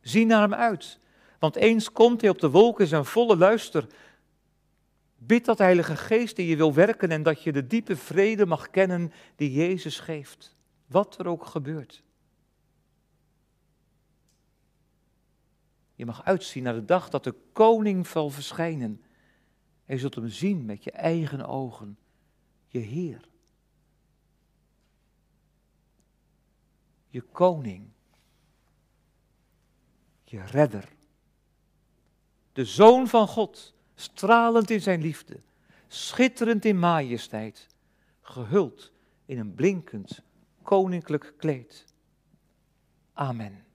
Zie 0.00 0.26
naar 0.26 0.40
Hem 0.40 0.54
uit, 0.54 0.98
want 1.38 1.56
eens 1.56 1.92
komt 1.92 2.20
Hij 2.20 2.30
op 2.30 2.38
de 2.38 2.50
wolken 2.50 2.86
zijn 2.86 3.04
volle 3.04 3.36
luister. 3.36 3.86
Bid 5.16 5.44
dat 5.44 5.58
Heilige 5.58 5.96
Geest 5.96 6.38
in 6.38 6.44
je 6.44 6.56
wil 6.56 6.74
werken 6.74 7.10
en 7.10 7.22
dat 7.22 7.42
je 7.42 7.52
de 7.52 7.66
diepe 7.66 7.96
vrede 7.96 8.46
mag 8.46 8.70
kennen 8.70 9.12
die 9.36 9.52
Jezus 9.52 10.00
geeft, 10.00 10.56
wat 10.86 11.18
er 11.18 11.26
ook 11.26 11.46
gebeurt. 11.46 12.02
Je 15.98 16.06
mag 16.06 16.24
uitzien 16.24 16.62
naar 16.62 16.74
de 16.74 16.84
dag 16.84 17.08
dat 17.08 17.24
de 17.24 17.34
koning 17.52 18.06
zal 18.06 18.30
verschijnen. 18.30 19.02
En 19.84 19.94
je 19.94 20.00
zult 20.00 20.14
hem 20.14 20.28
zien 20.28 20.64
met 20.64 20.84
je 20.84 20.90
eigen 20.90 21.46
ogen, 21.46 21.98
je 22.66 22.78
Heer. 22.78 23.28
Je 27.08 27.20
koning. 27.20 27.88
Je 30.24 30.40
redder. 30.40 30.88
De 32.52 32.64
zoon 32.64 33.08
van 33.08 33.28
God, 33.28 33.74
stralend 33.94 34.70
in 34.70 34.80
zijn 34.80 35.00
liefde, 35.00 35.40
schitterend 35.86 36.64
in 36.64 36.78
majesteit, 36.78 37.66
gehuld 38.20 38.92
in 39.24 39.38
een 39.38 39.54
blinkend 39.54 40.22
koninklijk 40.62 41.34
kleed. 41.36 41.84
Amen. 43.12 43.66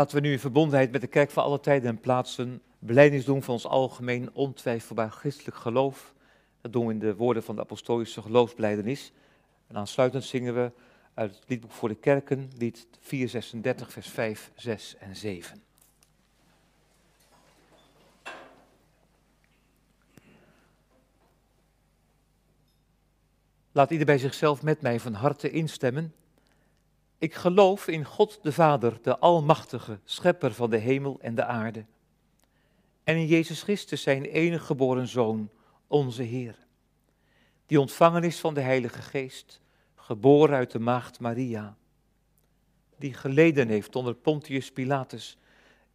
Laten 0.00 0.16
we 0.20 0.26
nu 0.26 0.32
in 0.32 0.38
verbondenheid 0.38 0.92
met 0.92 1.00
de 1.00 1.06
kerk 1.06 1.30
van 1.30 1.44
alle 1.44 1.60
tijden 1.60 1.88
en 1.88 2.00
plaatsen 2.00 2.62
beleidings 2.78 3.24
doen 3.24 3.42
van 3.42 3.54
ons 3.54 3.66
algemeen 3.66 4.30
ontwijfelbaar 4.32 5.10
christelijk 5.10 5.56
geloof. 5.56 6.14
Dat 6.60 6.72
doen 6.72 6.86
we 6.86 6.92
in 6.92 6.98
de 6.98 7.14
woorden 7.14 7.42
van 7.42 7.54
de 7.54 7.60
apostolische 7.60 8.22
geloofsbelijdenis. 8.22 9.12
En 9.66 9.76
aansluitend 9.76 10.24
zingen 10.24 10.54
we 10.54 10.72
uit 11.14 11.34
het 11.34 11.44
liedboek 11.46 11.70
voor 11.70 11.88
de 11.88 11.94
kerken, 11.94 12.50
lied 12.58 12.86
436, 13.00 13.92
vers 13.92 14.08
5, 14.08 14.50
6 14.54 14.96
en 14.98 15.16
7. 15.16 15.62
Laat 23.72 23.90
ieder 23.90 24.06
bij 24.06 24.18
zichzelf 24.18 24.62
met 24.62 24.80
mij 24.80 25.00
van 25.00 25.14
harte 25.14 25.50
instemmen. 25.50 26.14
Ik 27.20 27.34
geloof 27.34 27.88
in 27.88 28.04
God 28.04 28.38
de 28.42 28.52
Vader, 28.52 28.98
de 29.02 29.18
Almachtige, 29.18 29.98
Schepper 30.04 30.52
van 30.52 30.70
de 30.70 30.76
hemel 30.76 31.18
en 31.20 31.34
de 31.34 31.44
aarde. 31.44 31.84
En 33.04 33.16
in 33.16 33.26
Jezus 33.26 33.62
Christus, 33.62 34.02
zijn 34.02 34.24
enige 34.24 34.64
geboren 34.64 35.08
Zoon, 35.08 35.50
onze 35.86 36.22
Heer. 36.22 36.56
Die 37.66 37.80
ontvangen 37.80 38.24
is 38.24 38.40
van 38.40 38.54
de 38.54 38.60
Heilige 38.60 39.02
Geest, 39.02 39.60
geboren 39.94 40.56
uit 40.56 40.70
de 40.70 40.78
Maagd 40.78 41.20
Maria. 41.20 41.76
Die 42.96 43.14
geleden 43.14 43.68
heeft 43.68 43.96
onder 43.96 44.14
Pontius 44.14 44.72
Pilatus, 44.72 45.38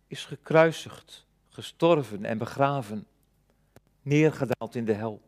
is 0.07 0.25
gekruisigd, 0.25 1.25
gestorven 1.49 2.25
en 2.25 2.37
begraven, 2.37 3.07
neergedaald 4.01 4.75
in 4.75 4.85
de 4.85 4.93
hel. 4.93 5.21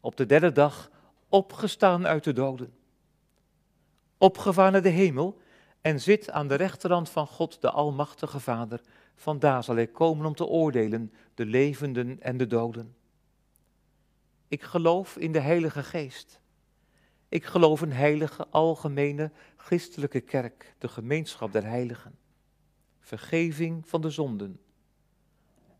Op 0.00 0.16
de 0.16 0.26
derde 0.26 0.52
dag 0.52 0.90
opgestaan 1.28 2.06
uit 2.06 2.24
de 2.24 2.32
doden 2.32 2.80
opgevaren 4.22 4.72
naar 4.72 4.82
de 4.82 4.88
hemel 4.88 5.38
en 5.80 6.00
zit 6.00 6.30
aan 6.30 6.48
de 6.48 6.54
rechterhand 6.54 7.10
van 7.10 7.26
God, 7.26 7.60
de 7.60 7.70
Almachtige 7.70 8.40
Vader. 8.40 8.80
Vandaar 9.14 9.64
zal 9.64 9.74
hij 9.74 9.86
komen 9.86 10.26
om 10.26 10.34
te 10.34 10.46
oordelen 10.46 11.12
de 11.34 11.46
levenden 11.46 12.20
en 12.20 12.36
de 12.36 12.46
doden. 12.46 12.94
Ik 14.48 14.62
geloof 14.62 15.16
in 15.16 15.32
de 15.32 15.40
Heilige 15.40 15.82
Geest. 15.82 16.40
Ik 17.28 17.44
geloof 17.44 17.80
een 17.80 17.92
heilige, 17.92 18.46
algemene, 18.50 19.30
christelijke 19.56 20.20
kerk, 20.20 20.74
de 20.78 20.88
gemeenschap 20.88 21.52
der 21.52 21.64
heiligen. 21.64 22.18
Vergeving 23.00 23.88
van 23.88 24.00
de 24.00 24.10
zonden, 24.10 24.60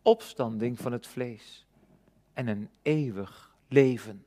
opstanding 0.03 0.78
van 0.78 0.93
het 0.93 1.07
vlees 1.07 1.66
en 2.32 2.47
een 2.47 2.68
eeuwig 2.82 3.55
leven. 3.68 4.24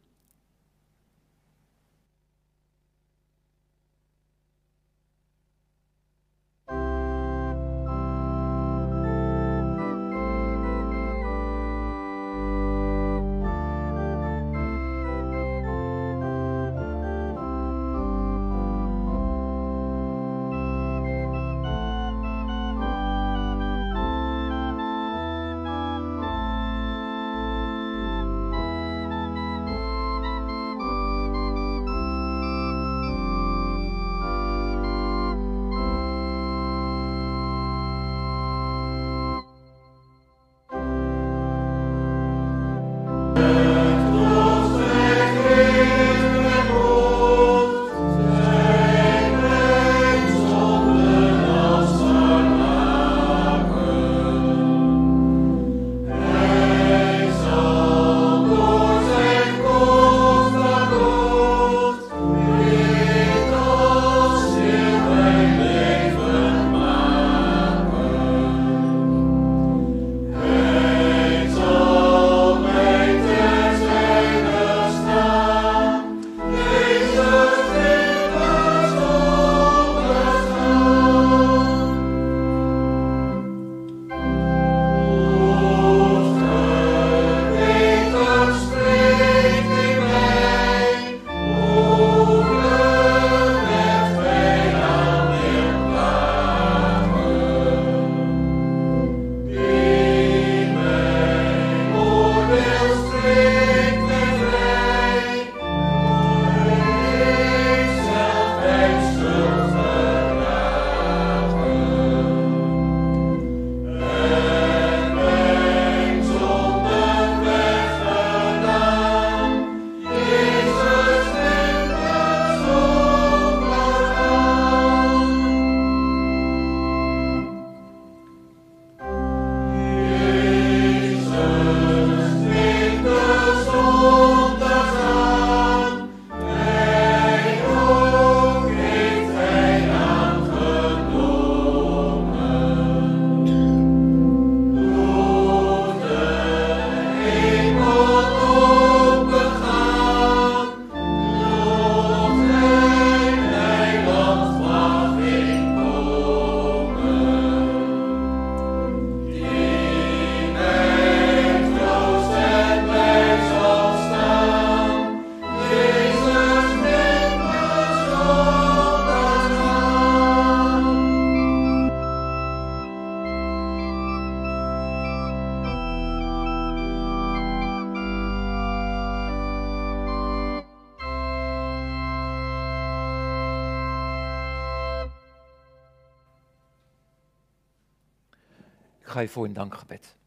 Voor 189.30 189.46
in 189.46 189.54
dankgebed. 189.54 190.18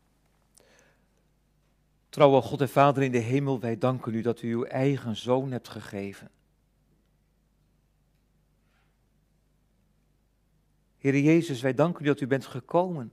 Trouwe 2.09 2.41
God 2.41 2.61
en 2.61 2.69
Vader 2.69 3.03
in 3.03 3.13
de 3.13 3.19
hemel, 3.19 3.61
wij 3.61 3.79
danken 3.79 4.15
u 4.15 4.21
dat 4.21 4.43
u 4.43 4.53
uw 4.53 4.65
eigen 4.65 5.17
zoon 5.17 5.51
hebt 5.51 5.69
gegeven. 5.69 6.31
Heer 10.99 11.19
Jezus, 11.19 11.61
wij 11.61 11.75
danken 11.75 12.05
u 12.05 12.07
dat 12.07 12.21
u 12.21 12.27
bent 12.27 12.47
gekomen 12.47 13.13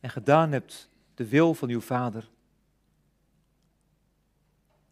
en 0.00 0.10
gedaan 0.10 0.52
hebt 0.52 0.90
de 1.14 1.28
wil 1.28 1.54
van 1.54 1.68
uw 1.68 1.80
Vader. 1.80 2.30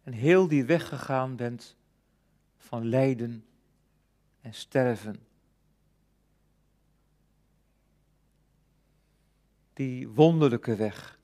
En 0.03 0.13
heel 0.13 0.47
die 0.47 0.65
weg 0.65 0.87
gegaan 0.87 1.35
bent 1.35 1.75
van 2.57 2.85
lijden 2.85 3.45
en 4.41 4.53
sterven 4.53 5.24
die 9.75 10.09
wonderlijke 10.09 10.75
weg. 10.75 11.19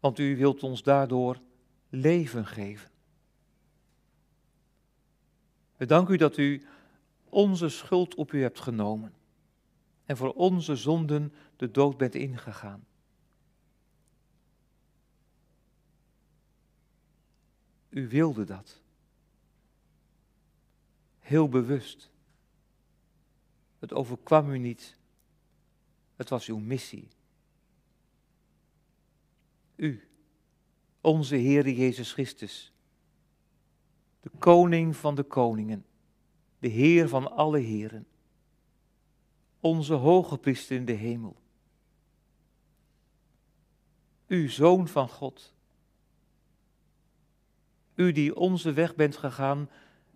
Want 0.00 0.18
u 0.18 0.36
wilt 0.36 0.62
ons 0.62 0.82
daardoor 0.82 1.40
leven 1.88 2.46
geven. 2.46 2.90
We 5.76 5.86
danken 5.86 6.14
u 6.14 6.16
dat 6.16 6.36
u 6.36 6.66
onze 7.28 7.68
schuld 7.68 8.14
op 8.14 8.32
u 8.32 8.42
hebt 8.42 8.60
genomen 8.60 9.14
en 10.04 10.16
voor 10.16 10.32
onze 10.32 10.76
zonden 10.76 11.32
de 11.56 11.70
dood 11.70 11.96
bent 11.96 12.14
ingegaan. 12.14 12.84
U 17.88 18.08
wilde 18.08 18.44
dat. 18.44 18.80
Heel 21.18 21.48
bewust. 21.48 22.10
Het 23.78 23.92
overkwam 23.92 24.50
u 24.50 24.58
niet. 24.58 24.98
Het 26.20 26.28
was 26.28 26.46
uw 26.46 26.58
missie. 26.58 27.08
U, 29.76 30.08
onze 31.00 31.36
Heere 31.36 31.74
Jezus 31.74 32.12
Christus, 32.12 32.72
de 34.20 34.30
koning 34.38 34.96
van 34.96 35.14
de 35.14 35.22
koningen, 35.22 35.86
de 36.58 36.68
Heer 36.68 37.08
van 37.08 37.32
alle 37.32 37.58
heren, 37.58 38.06
onze 39.60 39.94
hoge 39.94 40.38
priester 40.38 40.76
in 40.76 40.84
de 40.84 40.92
hemel. 40.92 41.36
U, 44.26 44.48
Zoon 44.48 44.88
van 44.88 45.08
God, 45.08 45.54
u 47.94 48.12
die 48.12 48.36
onze 48.36 48.72
weg 48.72 48.94
bent 48.94 49.16
gegaan 49.16 49.70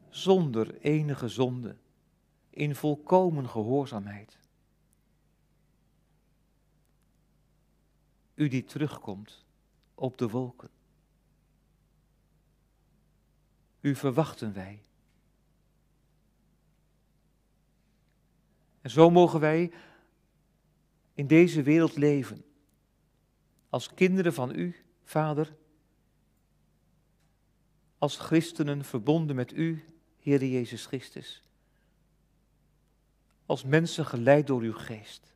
zonder 0.09 0.81
enige 0.81 1.29
zonde, 1.29 1.77
in 2.51 2.75
volkomen 2.75 3.49
gehoorzaamheid. 3.49 4.43
U 8.35 8.49
die 8.49 8.65
terugkomt 8.65 9.45
op 9.95 10.19
de 10.19 10.29
wolken. 10.29 10.71
U 13.81 13.95
verwachten 13.95 14.53
wij. 14.53 14.81
En 18.81 18.91
zo 18.91 19.11
mogen 19.11 19.41
wij 19.41 19.73
in 21.15 21.27
deze 21.27 21.63
wereld 21.63 21.97
leven. 21.97 22.45
Als 23.69 23.95
kinderen 23.95 24.35
van 24.35 24.55
u, 24.55 24.77
Vader. 25.03 25.57
Als 27.99 28.17
christenen 28.17 28.85
verbonden 28.85 29.37
met 29.37 29.53
u, 29.53 29.85
Heer 30.19 30.45
Jezus 30.45 30.87
Christus. 30.87 31.43
Als 33.47 33.65
mensen 33.65 34.07
geleid 34.07 34.47
door 34.47 34.61
uw 34.61 34.73
geest. 34.73 35.34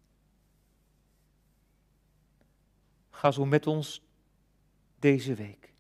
Ga 3.19 3.31
zo 3.31 3.45
met 3.47 3.67
ons 3.67 4.03
deze 4.99 5.35
week. 5.35 5.73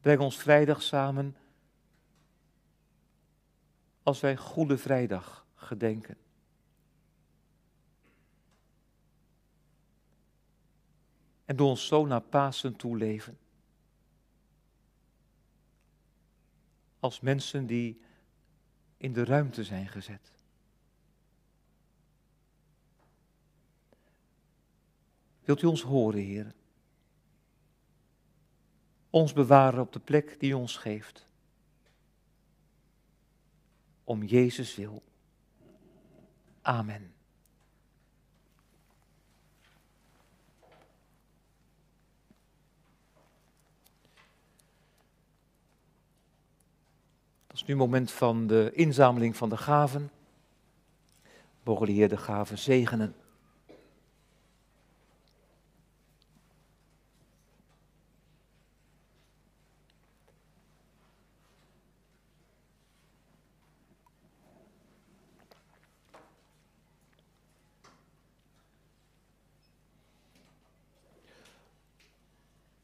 Breng 0.00 0.20
ons 0.20 0.36
vrijdag 0.36 0.82
samen 0.82 1.36
als 4.02 4.20
wij 4.20 4.36
Goede 4.36 4.78
Vrijdag 4.78 5.46
gedenken. 5.54 6.16
En 11.44 11.56
doe 11.56 11.68
ons 11.68 11.86
zo 11.86 12.06
naar 12.06 12.20
Pasen 12.20 12.76
toe 12.76 12.96
leven. 12.96 13.38
Als 17.00 17.20
mensen 17.20 17.66
die 17.66 18.00
in 18.96 19.12
de 19.12 19.24
ruimte 19.24 19.64
zijn 19.64 19.88
gezet. 19.88 20.41
Wilt 25.52 25.64
u 25.64 25.66
ons 25.66 25.82
horen, 25.82 26.20
Heer? 26.20 26.54
Ons 29.10 29.32
bewaren 29.32 29.80
op 29.80 29.92
de 29.92 29.98
plek 29.98 30.40
die 30.40 30.50
u 30.50 30.52
ons 30.52 30.76
geeft 30.76 31.26
om 34.04 34.22
Jezus 34.22 34.74
wil. 34.74 35.02
Amen. 36.62 37.14
Dat 47.46 47.56
is 47.56 47.60
nu 47.62 47.68
het 47.68 47.76
moment 47.76 48.10
van 48.10 48.46
de 48.46 48.70
inzameling 48.74 49.36
van 49.36 49.48
de 49.48 49.56
gaven. 49.56 50.10
Mogen 51.62 51.86
de 51.86 51.92
Heer 51.92 52.08
de 52.08 52.16
gaven 52.16 52.58
zegenen. 52.58 53.14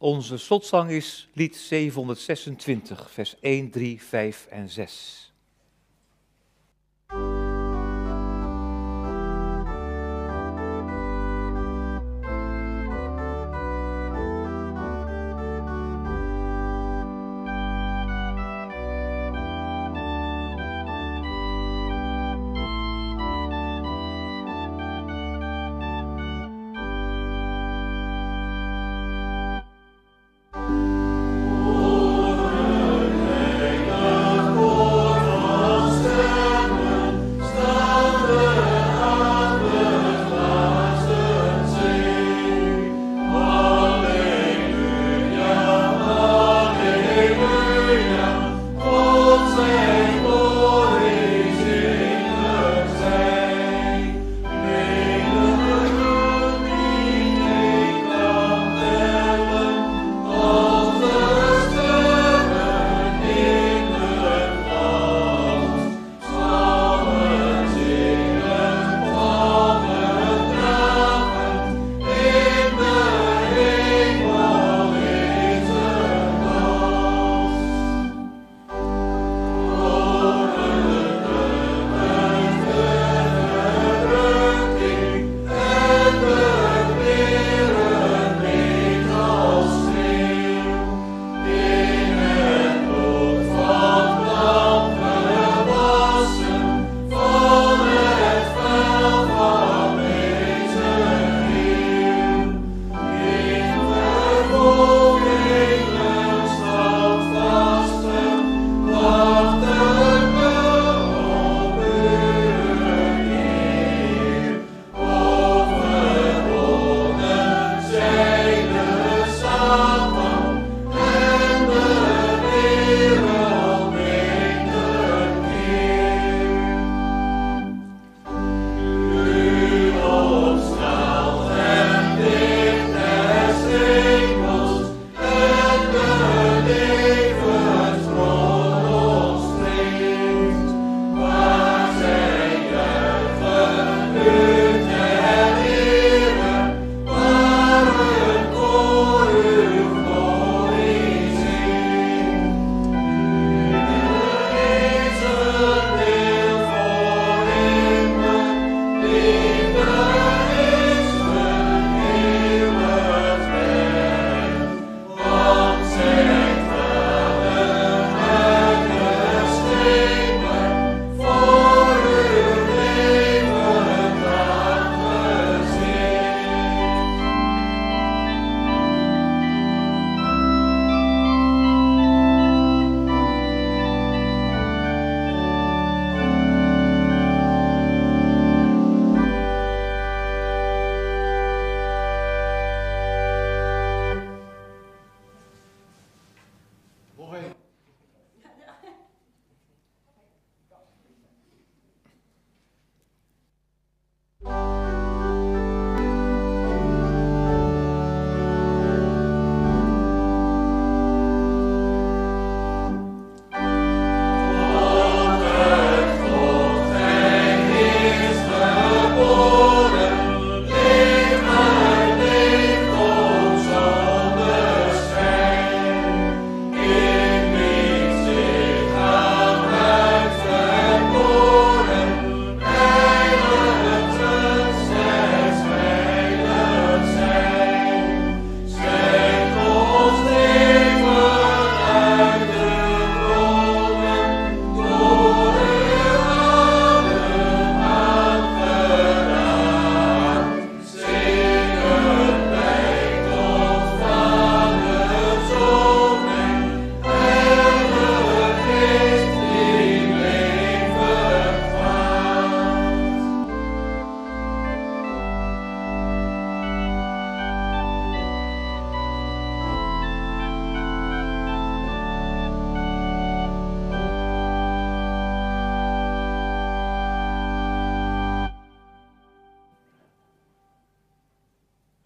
Onze 0.01 0.39
slotzang 0.39 0.91
is 0.91 1.29
lied 1.33 1.57
726, 1.57 3.11
vers 3.11 3.37
1, 3.41 3.71
3, 3.71 4.01
5 4.01 4.47
en 4.47 4.69
6. 4.69 5.28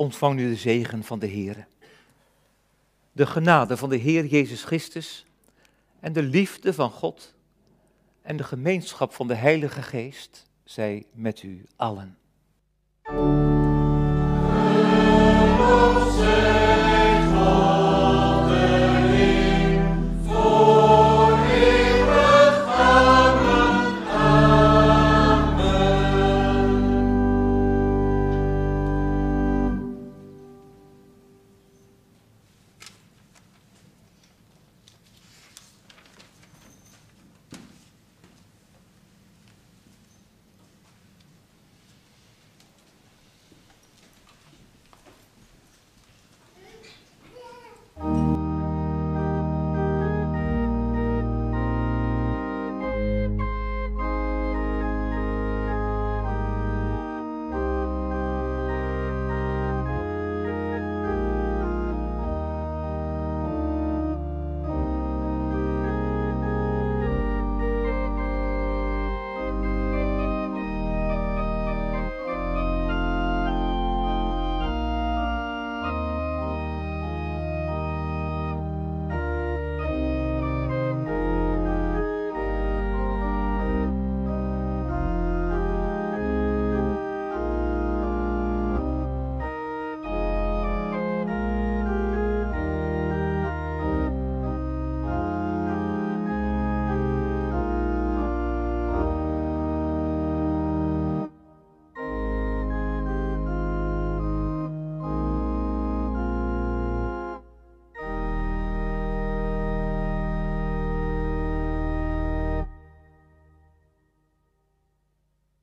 Ontvang 0.03 0.35
nu 0.35 0.49
de 0.49 0.57
zegen 0.57 1.05
van 1.05 1.19
de 1.19 1.27
Heer. 1.27 1.67
De 3.13 3.27
genade 3.27 3.77
van 3.77 3.89
de 3.89 3.97
Heer 3.97 4.25
Jezus 4.25 4.65
Christus 4.65 5.27
en 6.01 6.13
de 6.13 6.23
liefde 6.23 6.73
van 6.73 6.91
God 6.91 7.35
en 8.23 8.37
de 8.37 8.45
gemeenschap 8.45 9.13
van 9.13 9.27
de 9.27 9.35
Heilige 9.35 9.83
Geest 9.83 10.47
zij 10.65 11.05
met 11.13 11.43
u 11.43 11.67
allen. 11.77 12.17